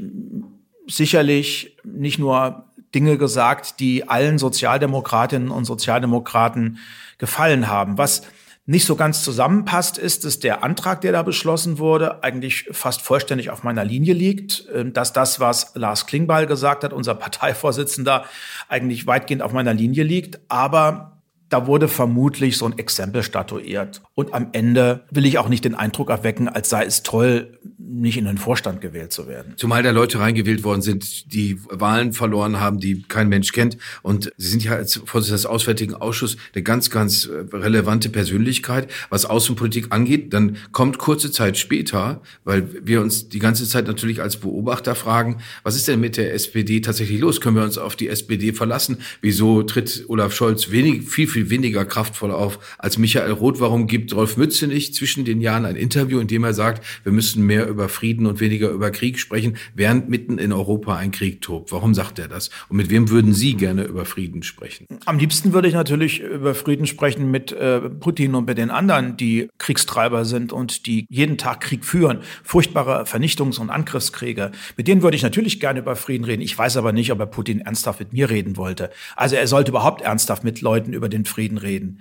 [0.88, 6.80] sicherlich nicht nur Dinge gesagt, die allen Sozialdemokratinnen und Sozialdemokraten
[7.18, 7.98] gefallen haben.
[7.98, 8.24] Was
[8.70, 13.50] nicht so ganz zusammenpasst, ist, dass der Antrag, der da beschlossen wurde, eigentlich fast vollständig
[13.50, 18.26] auf meiner Linie liegt, ähm, dass das, was Lars Klingbeil gesagt hat, unser Parteivorsitzender,
[18.68, 20.40] eigentlich weitgehend auf meiner Linie liegt.
[20.50, 24.04] Aber da wurde vermutlich so ein Exempel statuiert.
[24.20, 28.18] Und am Ende will ich auch nicht den Eindruck erwecken, als sei es toll, nicht
[28.18, 29.54] in den Vorstand gewählt zu werden.
[29.56, 33.78] Zumal da Leute reingewählt worden sind, die Wahlen verloren haben, die kein Mensch kennt.
[34.02, 39.26] Und Sie sind ja als Vorsitzender des Auswärtigen Ausschusses eine ganz, ganz relevante Persönlichkeit, was
[39.26, 40.34] Außenpolitik angeht.
[40.34, 45.38] Dann kommt kurze Zeit später, weil wir uns die ganze Zeit natürlich als Beobachter fragen,
[45.64, 47.40] was ist denn mit der SPD tatsächlich los?
[47.40, 48.98] Können wir uns auf die SPD verlassen?
[49.22, 53.62] Wieso tritt Olaf Scholz wenig, viel, viel weniger kraftvoll auf als Michael Roth?
[53.62, 57.12] Warum gibt Rolf Mütze nicht zwischen den Jahren ein Interview, in dem er sagt, wir
[57.12, 61.42] müssen mehr über Frieden und weniger über Krieg sprechen, während mitten in Europa ein Krieg
[61.42, 61.72] tobt.
[61.72, 62.50] Warum sagt er das?
[62.70, 64.86] Und mit wem würden Sie gerne über Frieden sprechen?
[65.06, 69.18] Am liebsten würde ich natürlich über Frieden sprechen mit äh, Putin und mit den anderen,
[69.18, 72.20] die Kriegstreiber sind und die jeden Tag Krieg führen.
[72.44, 74.52] Furchtbare Vernichtungs- und Angriffskriege.
[74.78, 76.42] Mit denen würde ich natürlich gerne über Frieden reden.
[76.42, 78.90] Ich weiß aber nicht, ob er Putin ernsthaft mit mir reden wollte.
[79.16, 82.00] Also er sollte überhaupt ernsthaft mit Leuten über den Frieden reden.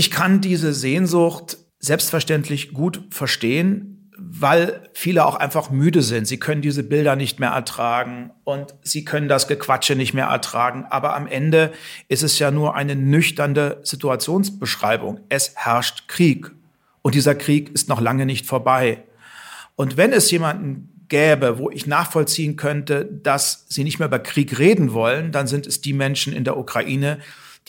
[0.00, 6.26] Ich kann diese Sehnsucht selbstverständlich gut verstehen weil viele auch einfach müde sind.
[6.26, 10.84] Sie können diese Bilder nicht mehr ertragen und sie können das Gequatsche nicht mehr ertragen.
[10.90, 11.72] Aber am Ende
[12.08, 15.20] ist es ja nur eine nüchterne Situationsbeschreibung.
[15.30, 16.50] Es herrscht Krieg
[17.00, 19.02] und dieser Krieg ist noch lange nicht vorbei.
[19.74, 24.58] Und wenn es jemanden gäbe, wo ich nachvollziehen könnte, dass sie nicht mehr über Krieg
[24.58, 27.20] reden wollen, dann sind es die Menschen in der Ukraine,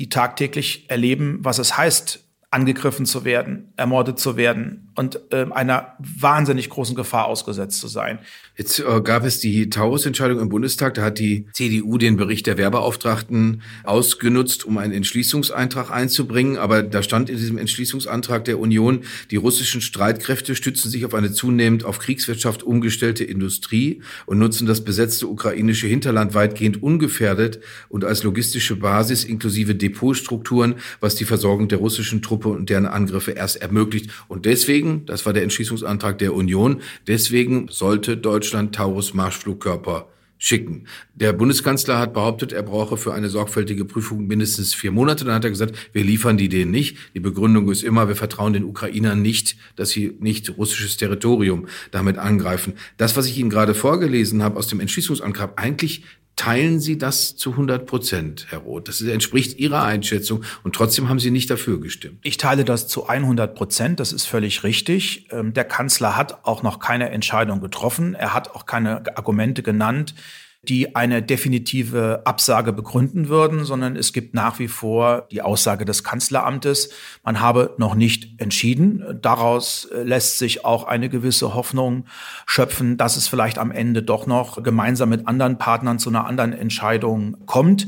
[0.01, 5.95] die tagtäglich erleben, was es heißt, angegriffen zu werden, ermordet zu werden und äh, einer
[5.97, 8.19] wahnsinnig großen Gefahr ausgesetzt zu sein.
[8.55, 10.93] Jetzt äh, gab es die Taurus-Entscheidung im Bundestag.
[10.93, 16.57] Da hat die CDU den Bericht der Werbeauftragten ausgenutzt, um einen Entschließungseintrag einzubringen.
[16.57, 18.99] Aber da stand in diesem Entschließungsantrag der Union,
[19.31, 24.83] die russischen Streitkräfte stützen sich auf eine zunehmend auf Kriegswirtschaft umgestellte Industrie und nutzen das
[24.83, 27.59] besetzte ukrainische Hinterland weitgehend ungefährdet
[27.89, 33.31] und als logistische Basis inklusive Depotstrukturen, was die Versorgung der russischen Truppe und deren Angriffe
[33.31, 34.11] erst ermöglicht.
[34.27, 40.07] Und deswegen, das war der Entschließungsantrag der Union, deswegen sollte Deutschland Taurus Marschflugkörper
[40.43, 40.85] schicken.
[41.13, 45.23] Der Bundeskanzler hat behauptet, er brauche für eine sorgfältige Prüfung mindestens vier Monate.
[45.23, 46.97] Dann hat er gesagt, wir liefern die denen nicht.
[47.13, 52.17] Die Begründung ist immer, wir vertrauen den Ukrainern nicht, dass sie nicht russisches Territorium damit
[52.17, 52.73] angreifen.
[52.97, 57.51] Das, was ich Ihnen gerade vorgelesen habe aus dem Entschließungsantrag, eigentlich Teilen Sie das zu
[57.51, 58.87] 100 Prozent, Herr Roth?
[58.87, 62.19] Das entspricht Ihrer Einschätzung und trotzdem haben Sie nicht dafür gestimmt.
[62.23, 65.27] Ich teile das zu 100 Prozent, das ist völlig richtig.
[65.31, 68.15] Ähm, der Kanzler hat auch noch keine Entscheidung getroffen.
[68.15, 70.15] Er hat auch keine Argumente genannt,
[70.63, 76.03] die eine definitive Absage begründen würden, sondern es gibt nach wie vor die Aussage des
[76.03, 76.91] Kanzleramtes,
[77.23, 79.17] man habe noch nicht entschieden.
[79.21, 82.05] Daraus äh, lässt sich auch eine gewisse Hoffnung
[82.45, 86.53] schöpfen, dass es vielleicht am Ende doch noch gemeinsam mit anderen Partnern zu einer anderen
[86.53, 87.87] Entscheidung kommt.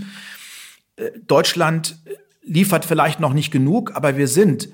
[0.95, 1.97] Äh, Deutschland
[2.41, 4.69] liefert vielleicht noch nicht genug, aber wir sind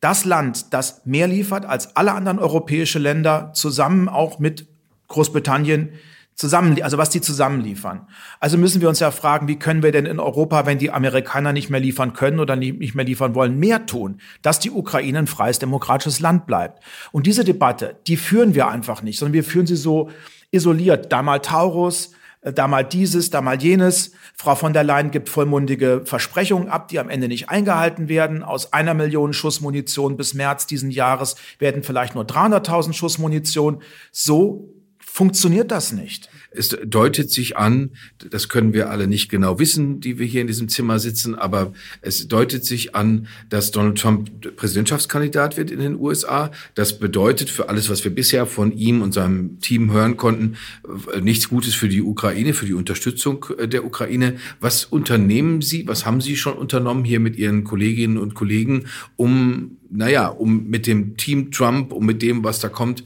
[0.00, 4.66] das Land, das mehr liefert als alle anderen europäische Länder, zusammen auch mit
[5.08, 5.94] Großbritannien
[6.38, 8.06] zusammen, also was die zusammenliefern.
[8.38, 11.52] Also müssen wir uns ja fragen, wie können wir denn in Europa, wenn die Amerikaner
[11.52, 15.26] nicht mehr liefern können oder nicht mehr liefern wollen, mehr tun, dass die Ukraine ein
[15.26, 16.80] freies demokratisches Land bleibt.
[17.10, 20.10] Und diese Debatte, die führen wir einfach nicht, sondern wir führen sie so
[20.52, 21.10] isoliert.
[21.12, 24.12] Da mal Taurus, äh, da mal dieses, da mal jenes.
[24.36, 28.44] Frau von der Leyen gibt vollmundige Versprechungen ab, die am Ende nicht eingehalten werden.
[28.44, 33.82] Aus einer Million Schuss Munition bis März diesen Jahres werden vielleicht nur 300.000 Schuss Munition.
[34.12, 34.77] So
[35.18, 36.30] funktioniert das nicht.
[36.52, 37.90] Es deutet sich an,
[38.30, 41.72] das können wir alle nicht genau wissen, die wir hier in diesem Zimmer sitzen, aber
[42.02, 46.52] es deutet sich an, dass Donald Trump Präsidentschaftskandidat wird in den USA.
[46.76, 50.56] Das bedeutet für alles, was wir bisher von ihm und seinem Team hören konnten,
[51.20, 54.36] nichts Gutes für die Ukraine, für die Unterstützung der Ukraine.
[54.60, 58.84] Was unternehmen Sie, was haben Sie schon unternommen hier mit Ihren Kolleginnen und Kollegen,
[59.16, 63.02] um, naja, um mit dem Team Trump, um mit dem, was da kommt,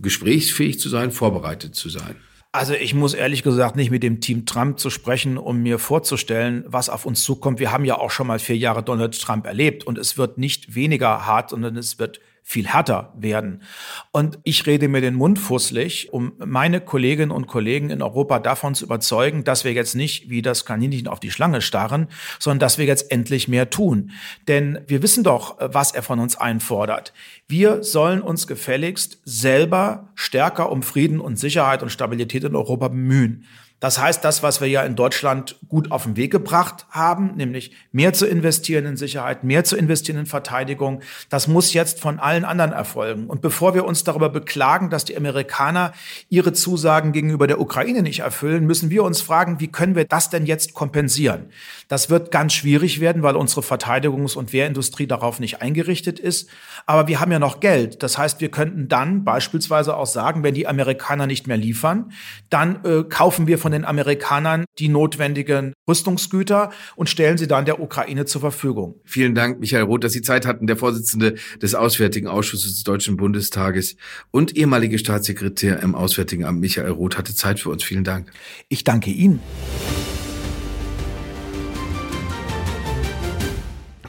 [0.00, 2.16] gesprächsfähig zu sein, vorbereitet zu sein?
[2.52, 6.64] Also ich muss ehrlich gesagt nicht mit dem Team Trump zu sprechen, um mir vorzustellen,
[6.66, 7.60] was auf uns zukommt.
[7.60, 10.74] Wir haben ja auch schon mal vier Jahre Donald Trump erlebt und es wird nicht
[10.74, 13.62] weniger hart, sondern es wird viel härter werden.
[14.10, 18.74] Und ich rede mir den Mund fusselig, um meine Kolleginnen und Kollegen in Europa davon
[18.74, 22.78] zu überzeugen, dass wir jetzt nicht wie das Kaninchen auf die Schlange starren, sondern dass
[22.78, 24.10] wir jetzt endlich mehr tun.
[24.48, 27.12] Denn wir wissen doch, was er von uns einfordert.
[27.46, 33.46] Wir sollen uns gefälligst selber stärker um Frieden und Sicherheit und Stabilität in Europa bemühen.
[33.80, 37.72] Das heißt, das, was wir ja in Deutschland gut auf den Weg gebracht haben, nämlich
[37.92, 42.44] mehr zu investieren in Sicherheit, mehr zu investieren in Verteidigung, das muss jetzt von allen
[42.44, 43.26] anderen erfolgen.
[43.26, 45.92] Und bevor wir uns darüber beklagen, dass die Amerikaner
[46.28, 50.28] ihre Zusagen gegenüber der Ukraine nicht erfüllen, müssen wir uns fragen, wie können wir das
[50.28, 51.46] denn jetzt kompensieren?
[51.88, 56.50] Das wird ganz schwierig werden, weil unsere Verteidigungs- und Wehrindustrie darauf nicht eingerichtet ist.
[56.84, 58.02] Aber wir haben ja noch Geld.
[58.02, 62.12] Das heißt, wir könnten dann beispielsweise auch sagen, wenn die Amerikaner nicht mehr liefern,
[62.50, 67.64] dann äh, kaufen wir von von den Amerikanern die notwendigen Rüstungsgüter und stellen sie dann
[67.66, 68.96] der Ukraine zur Verfügung.
[69.04, 73.16] Vielen Dank, Michael Roth, dass Sie Zeit hatten, der Vorsitzende des Auswärtigen Ausschusses des Deutschen
[73.16, 73.94] Bundestages
[74.32, 77.84] und ehemalige Staatssekretär im Auswärtigen Amt Michael Roth hatte Zeit für uns.
[77.84, 78.32] Vielen Dank.
[78.68, 79.40] Ich danke Ihnen.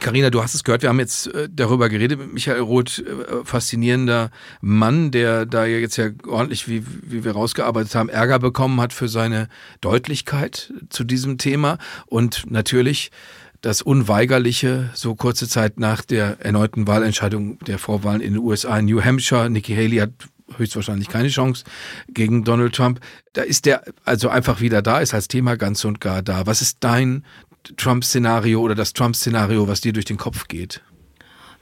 [0.02, 3.44] Carina, du hast es gehört, wir haben jetzt äh, darüber geredet mit Michael Roth, äh,
[3.44, 8.92] faszinierender Mann, der da jetzt ja ordentlich, wie, wie wir rausgearbeitet haben, Ärger bekommen hat
[8.92, 9.48] für seine
[9.80, 13.10] Deutlichkeit zu diesem Thema und natürlich
[13.60, 18.86] das Unweigerliche, so kurze Zeit nach der erneuten Wahlentscheidung der Vorwahlen in den USA in
[18.86, 19.48] New Hampshire.
[19.48, 20.10] Nikki Haley hat
[20.56, 21.64] höchstwahrscheinlich keine Chance
[22.08, 22.98] gegen Donald Trump.
[23.34, 26.44] Da ist der also einfach wieder da, ist als Thema ganz und gar da.
[26.46, 27.24] Was ist dein
[27.76, 30.82] Trump-Szenario oder das Trump-Szenario, was dir durch den Kopf geht?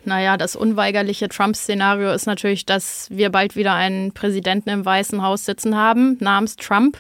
[0.05, 5.45] Naja, das unweigerliche Trump-Szenario ist natürlich, dass wir bald wieder einen Präsidenten im Weißen Haus
[5.45, 6.99] sitzen haben, namens Trump.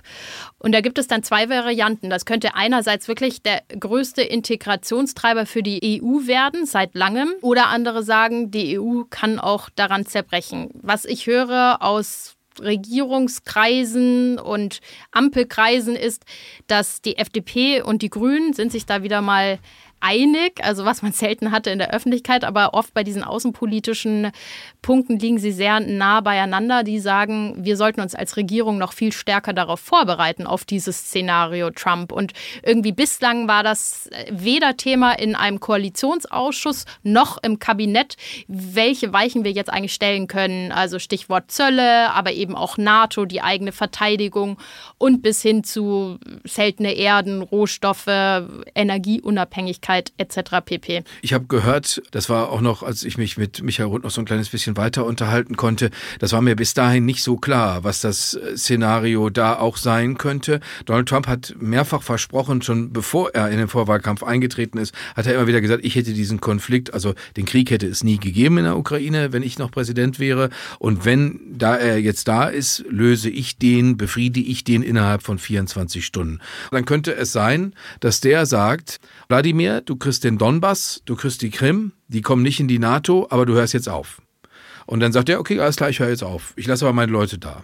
[0.58, 2.10] Und da gibt es dann zwei Varianten.
[2.10, 7.30] Das könnte einerseits wirklich der größte Integrationstreiber für die EU werden, seit langem.
[7.40, 10.70] Oder andere sagen, die EU kann auch daran zerbrechen.
[10.82, 14.81] Was ich höre aus Regierungskreisen und
[15.12, 16.25] Ampelkreisen ist,
[16.66, 19.59] dass die FDP und die Grünen sind sich da wieder mal
[20.00, 24.32] einig, also was man selten hatte in der Öffentlichkeit, aber oft bei diesen außenpolitischen
[24.82, 26.82] Punkten liegen sie sehr nah beieinander.
[26.82, 31.70] Die sagen, wir sollten uns als Regierung noch viel stärker darauf vorbereiten, auf dieses Szenario
[31.70, 32.12] Trump.
[32.12, 32.32] Und
[32.62, 38.16] irgendwie bislang war das weder Thema in einem Koalitionsausschuss noch im Kabinett,
[38.48, 40.72] welche Weichen wir jetzt eigentlich stellen können.
[40.72, 44.58] Also Stichwort Zölle, aber eben auch NATO, die eigene Verteidigung
[44.96, 48.06] und bis hin zu seltene Erden, Rohstoffe,
[48.74, 50.64] Energieunabhängigkeit Öffentlichkeit etc.
[50.64, 51.03] pp.
[51.22, 54.20] Ich habe gehört, das war auch noch, als ich mich mit Michael Roth noch so
[54.20, 58.00] ein kleines bisschen weiter unterhalten konnte, das war mir bis dahin nicht so klar, was
[58.00, 60.61] das Szenario da auch sein könnte.
[60.85, 65.35] Donald Trump hat mehrfach versprochen, schon bevor er in den Vorwahlkampf eingetreten ist, hat er
[65.35, 68.64] immer wieder gesagt, ich hätte diesen Konflikt, also den Krieg hätte es nie gegeben in
[68.64, 70.50] der Ukraine, wenn ich noch Präsident wäre.
[70.79, 75.38] Und wenn, da er jetzt da ist, löse ich den, befriede ich den innerhalb von
[75.38, 76.40] 24 Stunden.
[76.70, 81.51] Dann könnte es sein, dass der sagt, Wladimir, du kriegst den Donbass, du kriegst die
[81.51, 84.21] Krim, die kommen nicht in die NATO, aber du hörst jetzt auf.
[84.87, 86.53] Und dann sagt er, okay, alles klar, ich höre jetzt auf.
[86.57, 87.62] Ich lasse aber meine Leute da.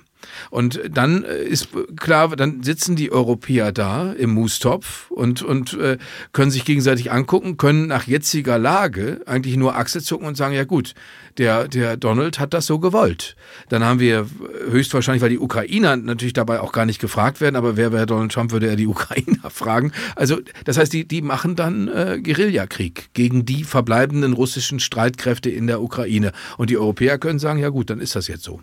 [0.50, 5.98] Und dann äh, ist klar, dann sitzen die Europäer da im Moostopf und, und äh,
[6.32, 10.64] können sich gegenseitig angucken, können nach jetziger Lage eigentlich nur Achse zucken und sagen, ja
[10.64, 10.94] gut,
[11.38, 13.36] der, der Donald hat das so gewollt.
[13.68, 14.26] Dann haben wir
[14.70, 18.32] höchstwahrscheinlich, weil die Ukrainer natürlich dabei auch gar nicht gefragt werden, aber wer wäre Donald
[18.32, 19.92] Trump, würde er die Ukrainer fragen.
[20.14, 25.66] Also das heißt, die, die machen dann äh, Guerillakrieg gegen die verbleibenden russischen Streitkräfte in
[25.66, 26.32] der Ukraine.
[26.56, 28.60] Und die Europäer können sagen, ja gut, dann ist das jetzt so.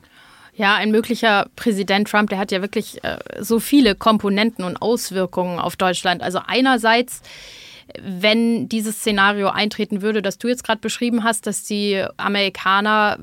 [0.55, 5.59] Ja, ein möglicher Präsident Trump, der hat ja wirklich äh, so viele Komponenten und Auswirkungen
[5.59, 6.21] auf Deutschland.
[6.21, 7.21] Also einerseits
[8.01, 13.19] wenn dieses Szenario eintreten würde, das du jetzt gerade beschrieben hast, dass die Amerikaner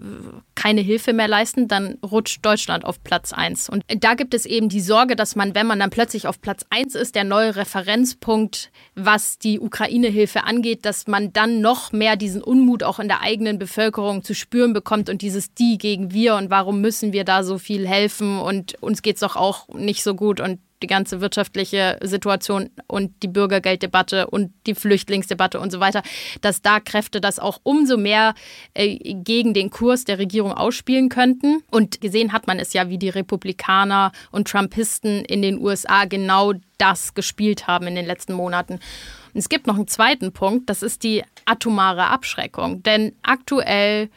[0.55, 3.71] keine Hilfe mehr leisten, dann rutscht Deutschland auf Platz 1.
[3.71, 6.67] Und da gibt es eben die Sorge, dass man, wenn man dann plötzlich auf Platz
[6.69, 12.43] 1 ist, der neue Referenzpunkt, was die Ukraine-Hilfe angeht, dass man dann noch mehr diesen
[12.43, 16.51] Unmut auch in der eigenen Bevölkerung zu spüren bekommt und dieses Die gegen Wir und
[16.51, 20.15] warum müssen wir da so viel helfen und uns geht es doch auch nicht so
[20.15, 26.03] gut und die ganze wirtschaftliche Situation und die Bürgergelddebatte und die Flüchtlingsdebatte und so weiter,
[26.41, 28.35] dass da Kräfte das auch umso mehr
[28.75, 31.63] äh, gegen den Kurs der Regierung ausspielen könnten.
[31.71, 36.55] Und gesehen hat man es ja, wie die Republikaner und Trumpisten in den USA genau
[36.79, 38.75] das gespielt haben in den letzten Monaten.
[38.75, 42.83] Und es gibt noch einen zweiten Punkt, das ist die atomare Abschreckung.
[42.83, 44.09] Denn aktuell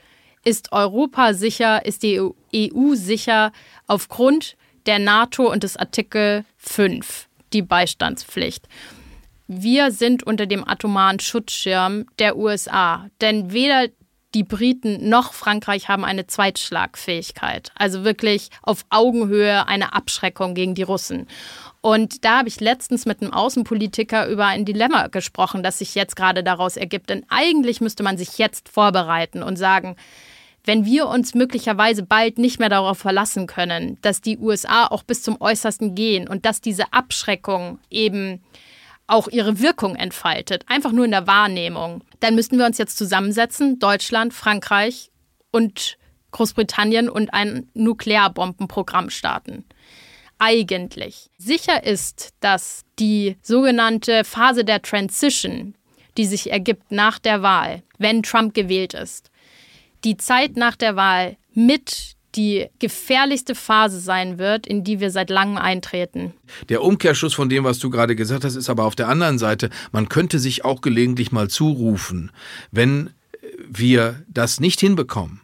[0.44, 3.52] ist Europa sicher, ist die EU sicher
[3.88, 8.68] aufgrund der NATO und des Artikel 5, die Beistandspflicht.
[9.48, 13.88] Wir sind unter dem atomaren Schutzschirm der USA, denn weder
[14.34, 20.84] die Briten noch Frankreich haben eine Zweitschlagfähigkeit, also wirklich auf Augenhöhe eine Abschreckung gegen die
[20.84, 21.28] Russen.
[21.82, 26.16] Und da habe ich letztens mit einem Außenpolitiker über ein Dilemma gesprochen, das sich jetzt
[26.16, 27.10] gerade daraus ergibt.
[27.10, 29.98] Denn eigentlich müsste man sich jetzt vorbereiten und sagen,
[30.66, 35.22] wenn wir uns möglicherweise bald nicht mehr darauf verlassen können, dass die USA auch bis
[35.22, 38.42] zum Äußersten gehen und dass diese Abschreckung eben
[39.08, 43.80] auch ihre Wirkung entfaltet, einfach nur in der Wahrnehmung, dann müssten wir uns jetzt zusammensetzen,
[43.80, 45.12] Deutschland, Frankreich
[45.52, 45.98] und
[46.32, 49.66] Großbritannien und ein Nuklearbombenprogramm starten.
[50.40, 51.30] Eigentlich.
[51.38, 55.76] Sicher ist, dass die sogenannte Phase der Transition,
[56.18, 59.30] die sich ergibt nach der Wahl, wenn Trump gewählt ist,
[60.04, 65.30] die Zeit nach der Wahl mit die gefährlichste Phase sein wird, in die wir seit
[65.30, 66.34] langem eintreten.
[66.70, 69.70] Der Umkehrschluss von dem, was du gerade gesagt hast, ist aber auf der anderen Seite,
[69.92, 72.32] man könnte sich auch gelegentlich mal zurufen,
[72.72, 73.12] wenn
[73.68, 75.42] wir das nicht hinbekommen,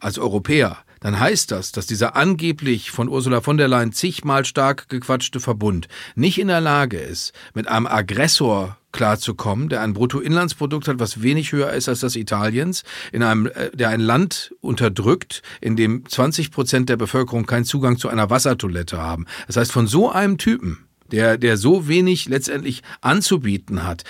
[0.00, 4.88] als Europäer, dann heißt das, dass dieser angeblich von Ursula von der Leyen zigmal stark
[4.88, 10.98] gequatschte Verbund nicht in der Lage ist, mit einem Aggressor klarzukommen, der ein Bruttoinlandsprodukt hat,
[10.98, 15.76] was wenig höher ist als das Italiens, in einem, äh, der ein Land unterdrückt, in
[15.76, 19.26] dem 20 Prozent der Bevölkerung keinen Zugang zu einer Wassertoilette haben.
[19.46, 24.04] Das heißt, von so einem Typen der, der so wenig letztendlich anzubieten hat,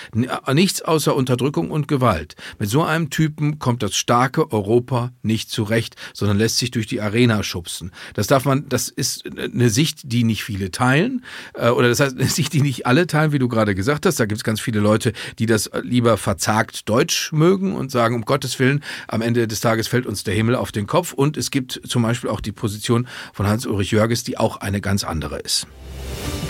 [0.53, 2.37] nichts außer Unterdrückung und Gewalt.
[2.59, 7.01] Mit so einem Typen kommt das starke Europa nicht zurecht, sondern lässt sich durch die
[7.01, 7.93] Arena schubsen.
[8.15, 11.25] Das darf man, das ist eine Sicht, die nicht viele teilen,
[11.55, 14.21] äh, oder das heißt eine Sicht, die nicht alle teilen, wie du gerade gesagt hast.
[14.21, 18.23] Da gibt es ganz viele Leute, die das lieber verzagt Deutsch mögen und sagen, um
[18.23, 21.13] Gottes Willen, am Ende des Tages fällt uns der Himmel auf den Kopf.
[21.13, 25.05] Und es gibt zum Beispiel auch die Position von Hans-Ulrich Jörges, die auch eine ganz
[25.05, 25.67] andere ist.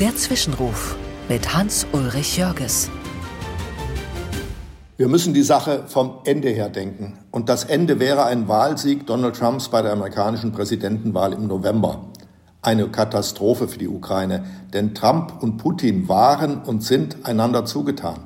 [0.00, 0.96] Der Zwischenruf
[1.28, 2.90] mit Hans-Ulrich Jörges.
[4.96, 7.20] Wir müssen die Sache vom Ende her denken.
[7.30, 12.06] Und das Ende wäre ein Wahlsieg Donald Trumps bei der amerikanischen Präsidentenwahl im November.
[12.62, 18.24] Eine Katastrophe für die Ukraine, denn Trump und Putin waren und sind einander zugetan.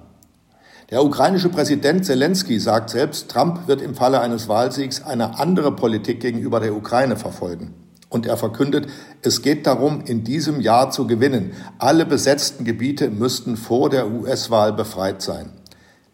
[0.89, 6.21] Der ukrainische Präsident Zelensky sagt selbst, Trump wird im Falle eines Wahlsiegs eine andere Politik
[6.21, 7.75] gegenüber der Ukraine verfolgen.
[8.09, 8.87] Und er verkündet,
[9.23, 11.53] es geht darum, in diesem Jahr zu gewinnen.
[11.79, 15.51] Alle besetzten Gebiete müssten vor der US-Wahl befreit sein.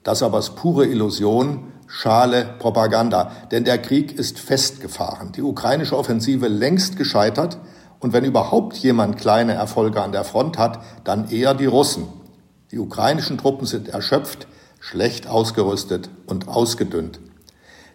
[0.02, 5.32] Das aber ist pure Illusion, schale Propaganda, denn der Krieg ist festgefahren.
[5.32, 7.58] Die ukrainische Offensive längst gescheitert
[8.00, 12.08] und wenn überhaupt jemand kleine Erfolge an der Front hat, dann eher die Russen.
[12.70, 14.46] Die ukrainischen Truppen sind erschöpft,
[14.80, 17.20] schlecht ausgerüstet und ausgedünnt.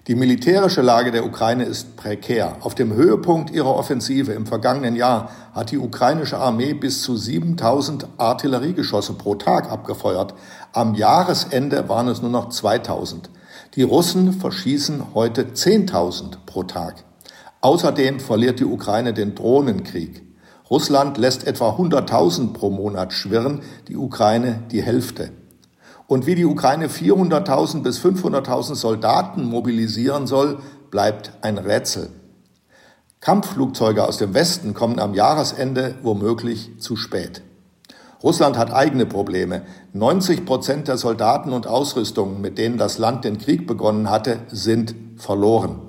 [0.10, 2.57] Die militärische Lage der Ukraine ist prekär.
[2.62, 8.07] Auf dem Höhepunkt ihrer Offensive im vergangenen Jahr hat die ukrainische Armee bis zu 7000
[8.18, 10.34] Artilleriegeschosse pro Tag abgefeuert.
[10.74, 13.30] Am Jahresende waren es nur noch 2000.
[13.76, 17.03] Die Russen verschießen heute 10.000 pro Tag.
[17.62, 20.24] Außerdem verliert die Ukraine den Drohnenkrieg.
[20.72, 25.30] Russland lässt etwa 100.000 pro Monat schwirren, die Ukraine die Hälfte.
[26.10, 30.57] Und wie die Ukraine 400.000 bis 500.000 Soldaten mobilisieren soll,
[30.89, 32.10] bleibt ein Rätsel.
[33.22, 37.43] Kampfflugzeuge aus dem Westen kommen am Jahresende womöglich zu spät.
[38.24, 39.62] Russland hat eigene Probleme.
[39.93, 44.95] 90 Prozent der Soldaten und Ausrüstungen, mit denen das Land den Krieg begonnen hatte, sind
[45.16, 45.80] verloren.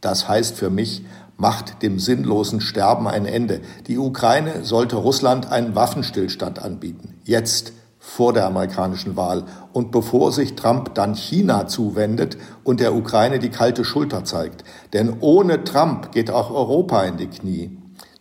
[0.00, 1.04] Das heißt für mich,
[1.36, 3.60] macht dem sinnlosen Sterben ein Ende.
[3.88, 7.18] Die Ukraine sollte Russland einen Waffenstillstand anbieten.
[7.24, 7.74] Jetzt
[8.10, 13.50] vor der amerikanischen Wahl und bevor sich Trump dann China zuwendet und der Ukraine die
[13.50, 14.64] kalte Schulter zeigt.
[14.92, 17.78] Denn ohne Trump geht auch Europa in die Knie.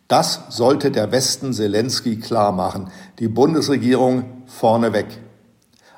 [0.07, 5.07] Das sollte der Westen Zelensky klar machen, die Bundesregierung vorneweg.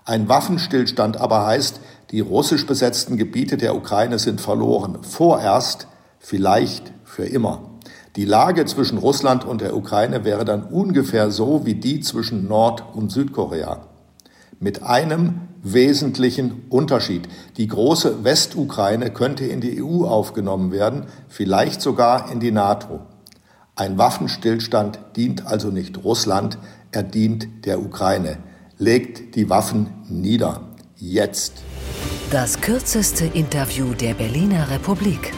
[0.05, 1.81] Ein Waffenstillstand aber heißt,
[2.11, 5.87] die russisch besetzten Gebiete der Ukraine sind verloren, vorerst,
[6.17, 7.70] vielleicht für immer.
[8.15, 12.83] Die Lage zwischen Russland und der Ukraine wäre dann ungefähr so wie die zwischen Nord-
[12.93, 13.87] und Südkorea.
[14.59, 17.27] Mit einem wesentlichen Unterschied.
[17.57, 22.99] Die große Westukraine könnte in die EU aufgenommen werden, vielleicht sogar in die NATO.
[23.75, 26.57] Ein Waffenstillstand dient also nicht Russland,
[26.91, 28.37] er dient der Ukraine.
[28.77, 30.61] Legt die Waffen nieder.
[30.97, 31.63] Jetzt.
[32.31, 35.33] Das kürzeste Interview der Berliner Republik.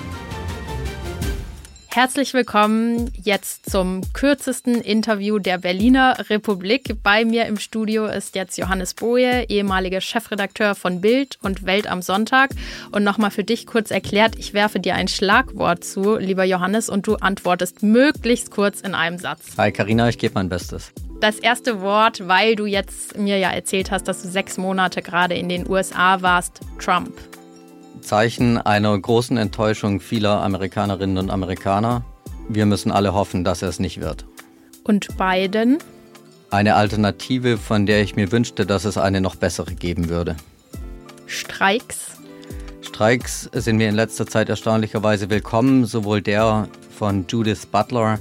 [1.94, 6.96] Herzlich willkommen jetzt zum kürzesten Interview der Berliner Republik.
[7.04, 12.02] Bei mir im Studio ist jetzt Johannes Boje, ehemaliger Chefredakteur von Bild und Welt am
[12.02, 12.50] Sonntag.
[12.92, 17.06] Und nochmal für dich kurz erklärt, ich werfe dir ein Schlagwort zu, lieber Johannes, und
[17.06, 19.52] du antwortest möglichst kurz in einem Satz.
[19.60, 20.92] Hi Karina, ich gebe mein Bestes.
[21.20, 25.36] Das erste Wort, weil du jetzt mir ja erzählt hast, dass du sechs Monate gerade
[25.36, 27.14] in den USA warst, Trump.
[28.04, 32.04] Zeichen einer großen Enttäuschung vieler Amerikanerinnen und Amerikaner.
[32.50, 34.26] Wir müssen alle hoffen, dass er es nicht wird.
[34.84, 35.78] Und Biden?
[36.52, 40.36] Eine Alternative, von der ich mir wünschte, dass es eine noch bessere geben würde.
[41.26, 42.12] Streiks?
[42.82, 45.86] Streiks sind mir in letzter Zeit erstaunlicherweise willkommen.
[45.86, 48.20] Sowohl der von Judith Butler,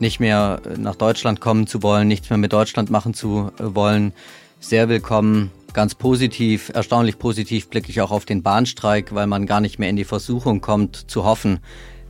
[0.00, 4.12] nicht mehr nach Deutschland kommen zu wollen, nichts mehr mit Deutschland machen zu wollen,
[4.60, 5.50] sehr willkommen.
[5.74, 9.88] Ganz positiv, erstaunlich positiv blicke ich auch auf den Bahnstreik, weil man gar nicht mehr
[9.88, 11.60] in die Versuchung kommt, zu hoffen,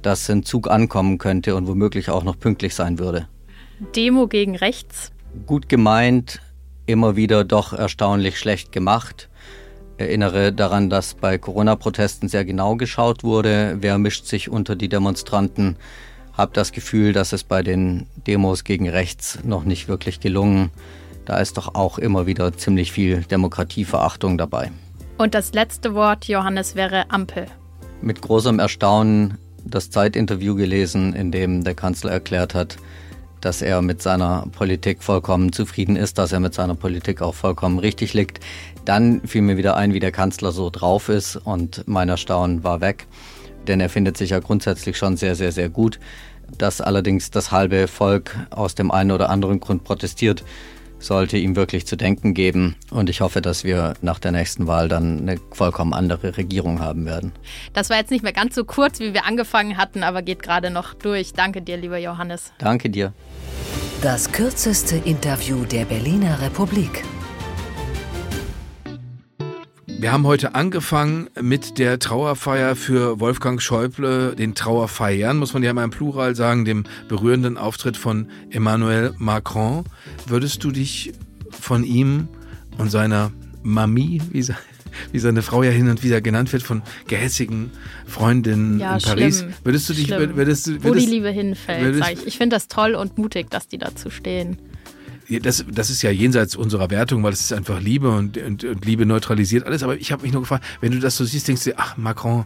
[0.02, 3.28] dass ein Zug ankommen könnte und womöglich auch noch pünktlich sein würde.
[3.94, 5.12] Demo gegen rechts.
[5.46, 6.40] Gut gemeint,
[6.86, 9.28] immer wieder doch erstaunlich schlecht gemacht.
[9.96, 15.76] Erinnere daran, dass bei Corona-Protesten sehr genau geschaut wurde, wer mischt sich unter die Demonstranten.
[16.32, 20.70] Hab das Gefühl, dass es bei den Demos gegen rechts noch nicht wirklich gelungen.
[21.24, 24.72] Da ist doch auch immer wieder ziemlich viel Demokratieverachtung dabei.
[25.18, 27.46] Und das letzte Wort, Johannes, wäre Ampel.
[28.00, 32.76] Mit großem Erstaunen das Zeitinterview gelesen, in dem der Kanzler erklärt hat,
[33.40, 37.78] dass er mit seiner Politik vollkommen zufrieden ist, dass er mit seiner Politik auch vollkommen
[37.78, 38.40] richtig liegt.
[38.84, 42.80] Dann fiel mir wieder ein, wie der Kanzler so drauf ist und mein Erstaunen war
[42.80, 43.06] weg,
[43.66, 45.98] denn er findet sich ja grundsätzlich schon sehr, sehr, sehr gut.
[46.58, 50.44] Dass allerdings das halbe Volk aus dem einen oder anderen Grund protestiert,
[51.02, 52.76] sollte ihm wirklich zu denken geben.
[52.90, 57.04] Und ich hoffe, dass wir nach der nächsten Wahl dann eine vollkommen andere Regierung haben
[57.04, 57.32] werden.
[57.72, 60.70] Das war jetzt nicht mehr ganz so kurz, wie wir angefangen hatten, aber geht gerade
[60.70, 61.32] noch durch.
[61.32, 62.52] Danke dir, lieber Johannes.
[62.58, 63.12] Danke dir.
[64.02, 67.04] Das kürzeste Interview der Berliner Republik.
[70.02, 75.72] Wir haben heute angefangen mit der Trauerfeier für Wolfgang Schäuble, den Trauerfeiern, muss man ja
[75.72, 79.84] mal im Plural sagen, dem berührenden Auftritt von Emmanuel Macron.
[80.26, 81.12] Würdest du dich
[81.50, 82.26] von ihm
[82.78, 83.30] und seiner
[83.62, 84.44] Mami, wie,
[85.12, 87.70] wie seine Frau ja hin und wieder genannt wird, von gehässigen
[88.04, 90.34] Freundinnen ja, in Paris, schlimm, würdest du dich, schlimm.
[90.34, 92.26] würdest, würdest, Wo die Liebe hinfällt, würdest- ich.
[92.26, 94.58] Ich finde das toll und mutig, dass die dazu stehen.
[95.40, 98.84] Das, das ist ja jenseits unserer Wertung, weil es ist einfach Liebe und, und, und
[98.84, 99.82] Liebe neutralisiert alles.
[99.82, 102.44] Aber ich habe mich nur gefragt, wenn du das so siehst, denkst du, ach Macron,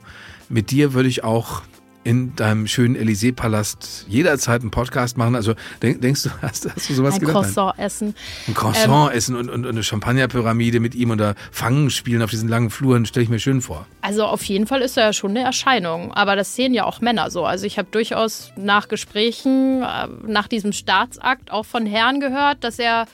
[0.48, 1.62] mit dir würde ich auch
[2.06, 5.34] in deinem schönen Élysée-Palast jederzeit einen Podcast machen.
[5.34, 7.34] Also denk, denkst du, hast, hast du sowas Ein gedacht?
[7.34, 7.42] Nein.
[7.42, 8.14] Croissant essen.
[8.46, 12.30] Ein Croissant Ähm, essen und, und, und eine Champagnerpyramide mit ihm oder Fangen spielen auf
[12.30, 13.86] diesen langen Fluren, stelle ich mir schön vor.
[14.02, 16.12] Also auf jeden Fall ist er ja schon eine Erscheinung.
[16.12, 17.44] Aber das sehen ja auch Männer so.
[17.44, 22.78] Also ich habe durchaus nach Gesprächen, äh, nach diesem Staatsakt auch von Herren gehört, dass
[22.78, 23.06] er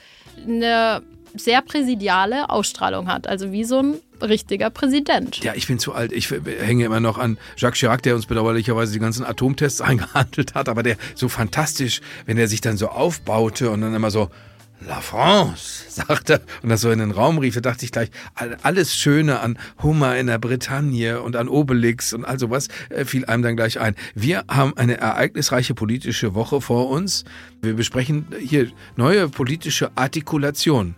[0.46, 1.00] eine
[1.34, 3.26] sehr präsidiale Ausstrahlung hat.
[3.26, 5.42] Also wie so ein richtiger Präsident.
[5.44, 6.12] Ja, ich bin zu alt.
[6.12, 10.68] Ich hänge immer noch an Jacques Chirac, der uns bedauerlicherweise die ganzen Atomtests eingehandelt hat,
[10.68, 14.30] aber der so fantastisch, wenn er sich dann so aufbaute und dann immer so
[14.84, 18.56] La France, sagte und das so in den Raum rief, da dachte ich gleich, all-
[18.62, 23.24] alles Schöne an Hummer in der Bretagne und an Obelix und all sowas äh, fiel
[23.26, 23.94] einem dann gleich ein.
[24.16, 27.24] Wir haben eine ereignisreiche politische Woche vor uns.
[27.60, 30.96] Wir besprechen hier neue politische Artikulation.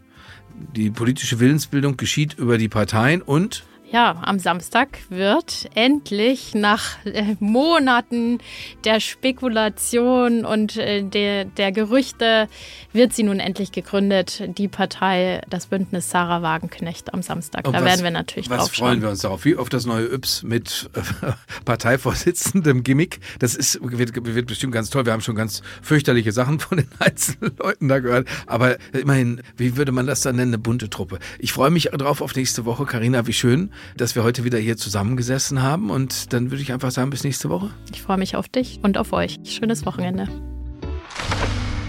[0.77, 7.37] Die politische Willensbildung geschieht über die Parteien und Ja, am Samstag wird endlich nach äh,
[7.39, 8.39] Monaten
[8.83, 12.49] der Spekulation und äh, der, der Gerüchte
[12.93, 17.69] wird sie nun endlich gegründet, die Partei, das Bündnis Sarah Wagenknecht am Samstag.
[17.69, 18.89] Und da was- werden wir natürlich Was drauf schauen.
[18.89, 19.45] freuen wir uns darauf?
[19.45, 21.31] Wie auf das neue Yps mit äh,
[21.65, 23.21] Parteivorsitzendem Gimmick.
[23.39, 25.07] Das ist, wird, wird bestimmt ganz toll.
[25.07, 28.27] Wir haben schon ganz fürchterliche Sachen von den einzelnen Leuten da gehört.
[28.49, 30.45] Aber immerhin, wie würde man das dann nennen?
[30.55, 31.21] Eine bunte Truppe.
[31.39, 32.87] Ich freue mich drauf auf nächste Woche.
[32.87, 35.91] Karina, wie schön, dass wir heute wieder hier zusammengesessen haben.
[35.91, 37.71] Und dann würde ich einfach sagen, bis nächste Woche.
[37.93, 39.39] Ich freue mich auf dich und auf euch.
[39.45, 40.29] Schönes Wochenende.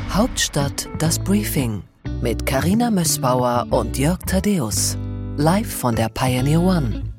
[0.09, 1.83] Hauptstadt das Briefing
[2.21, 4.97] mit Karina Mössbauer und Jörg Thaddeus.
[5.37, 7.14] Live von der Pioneer One.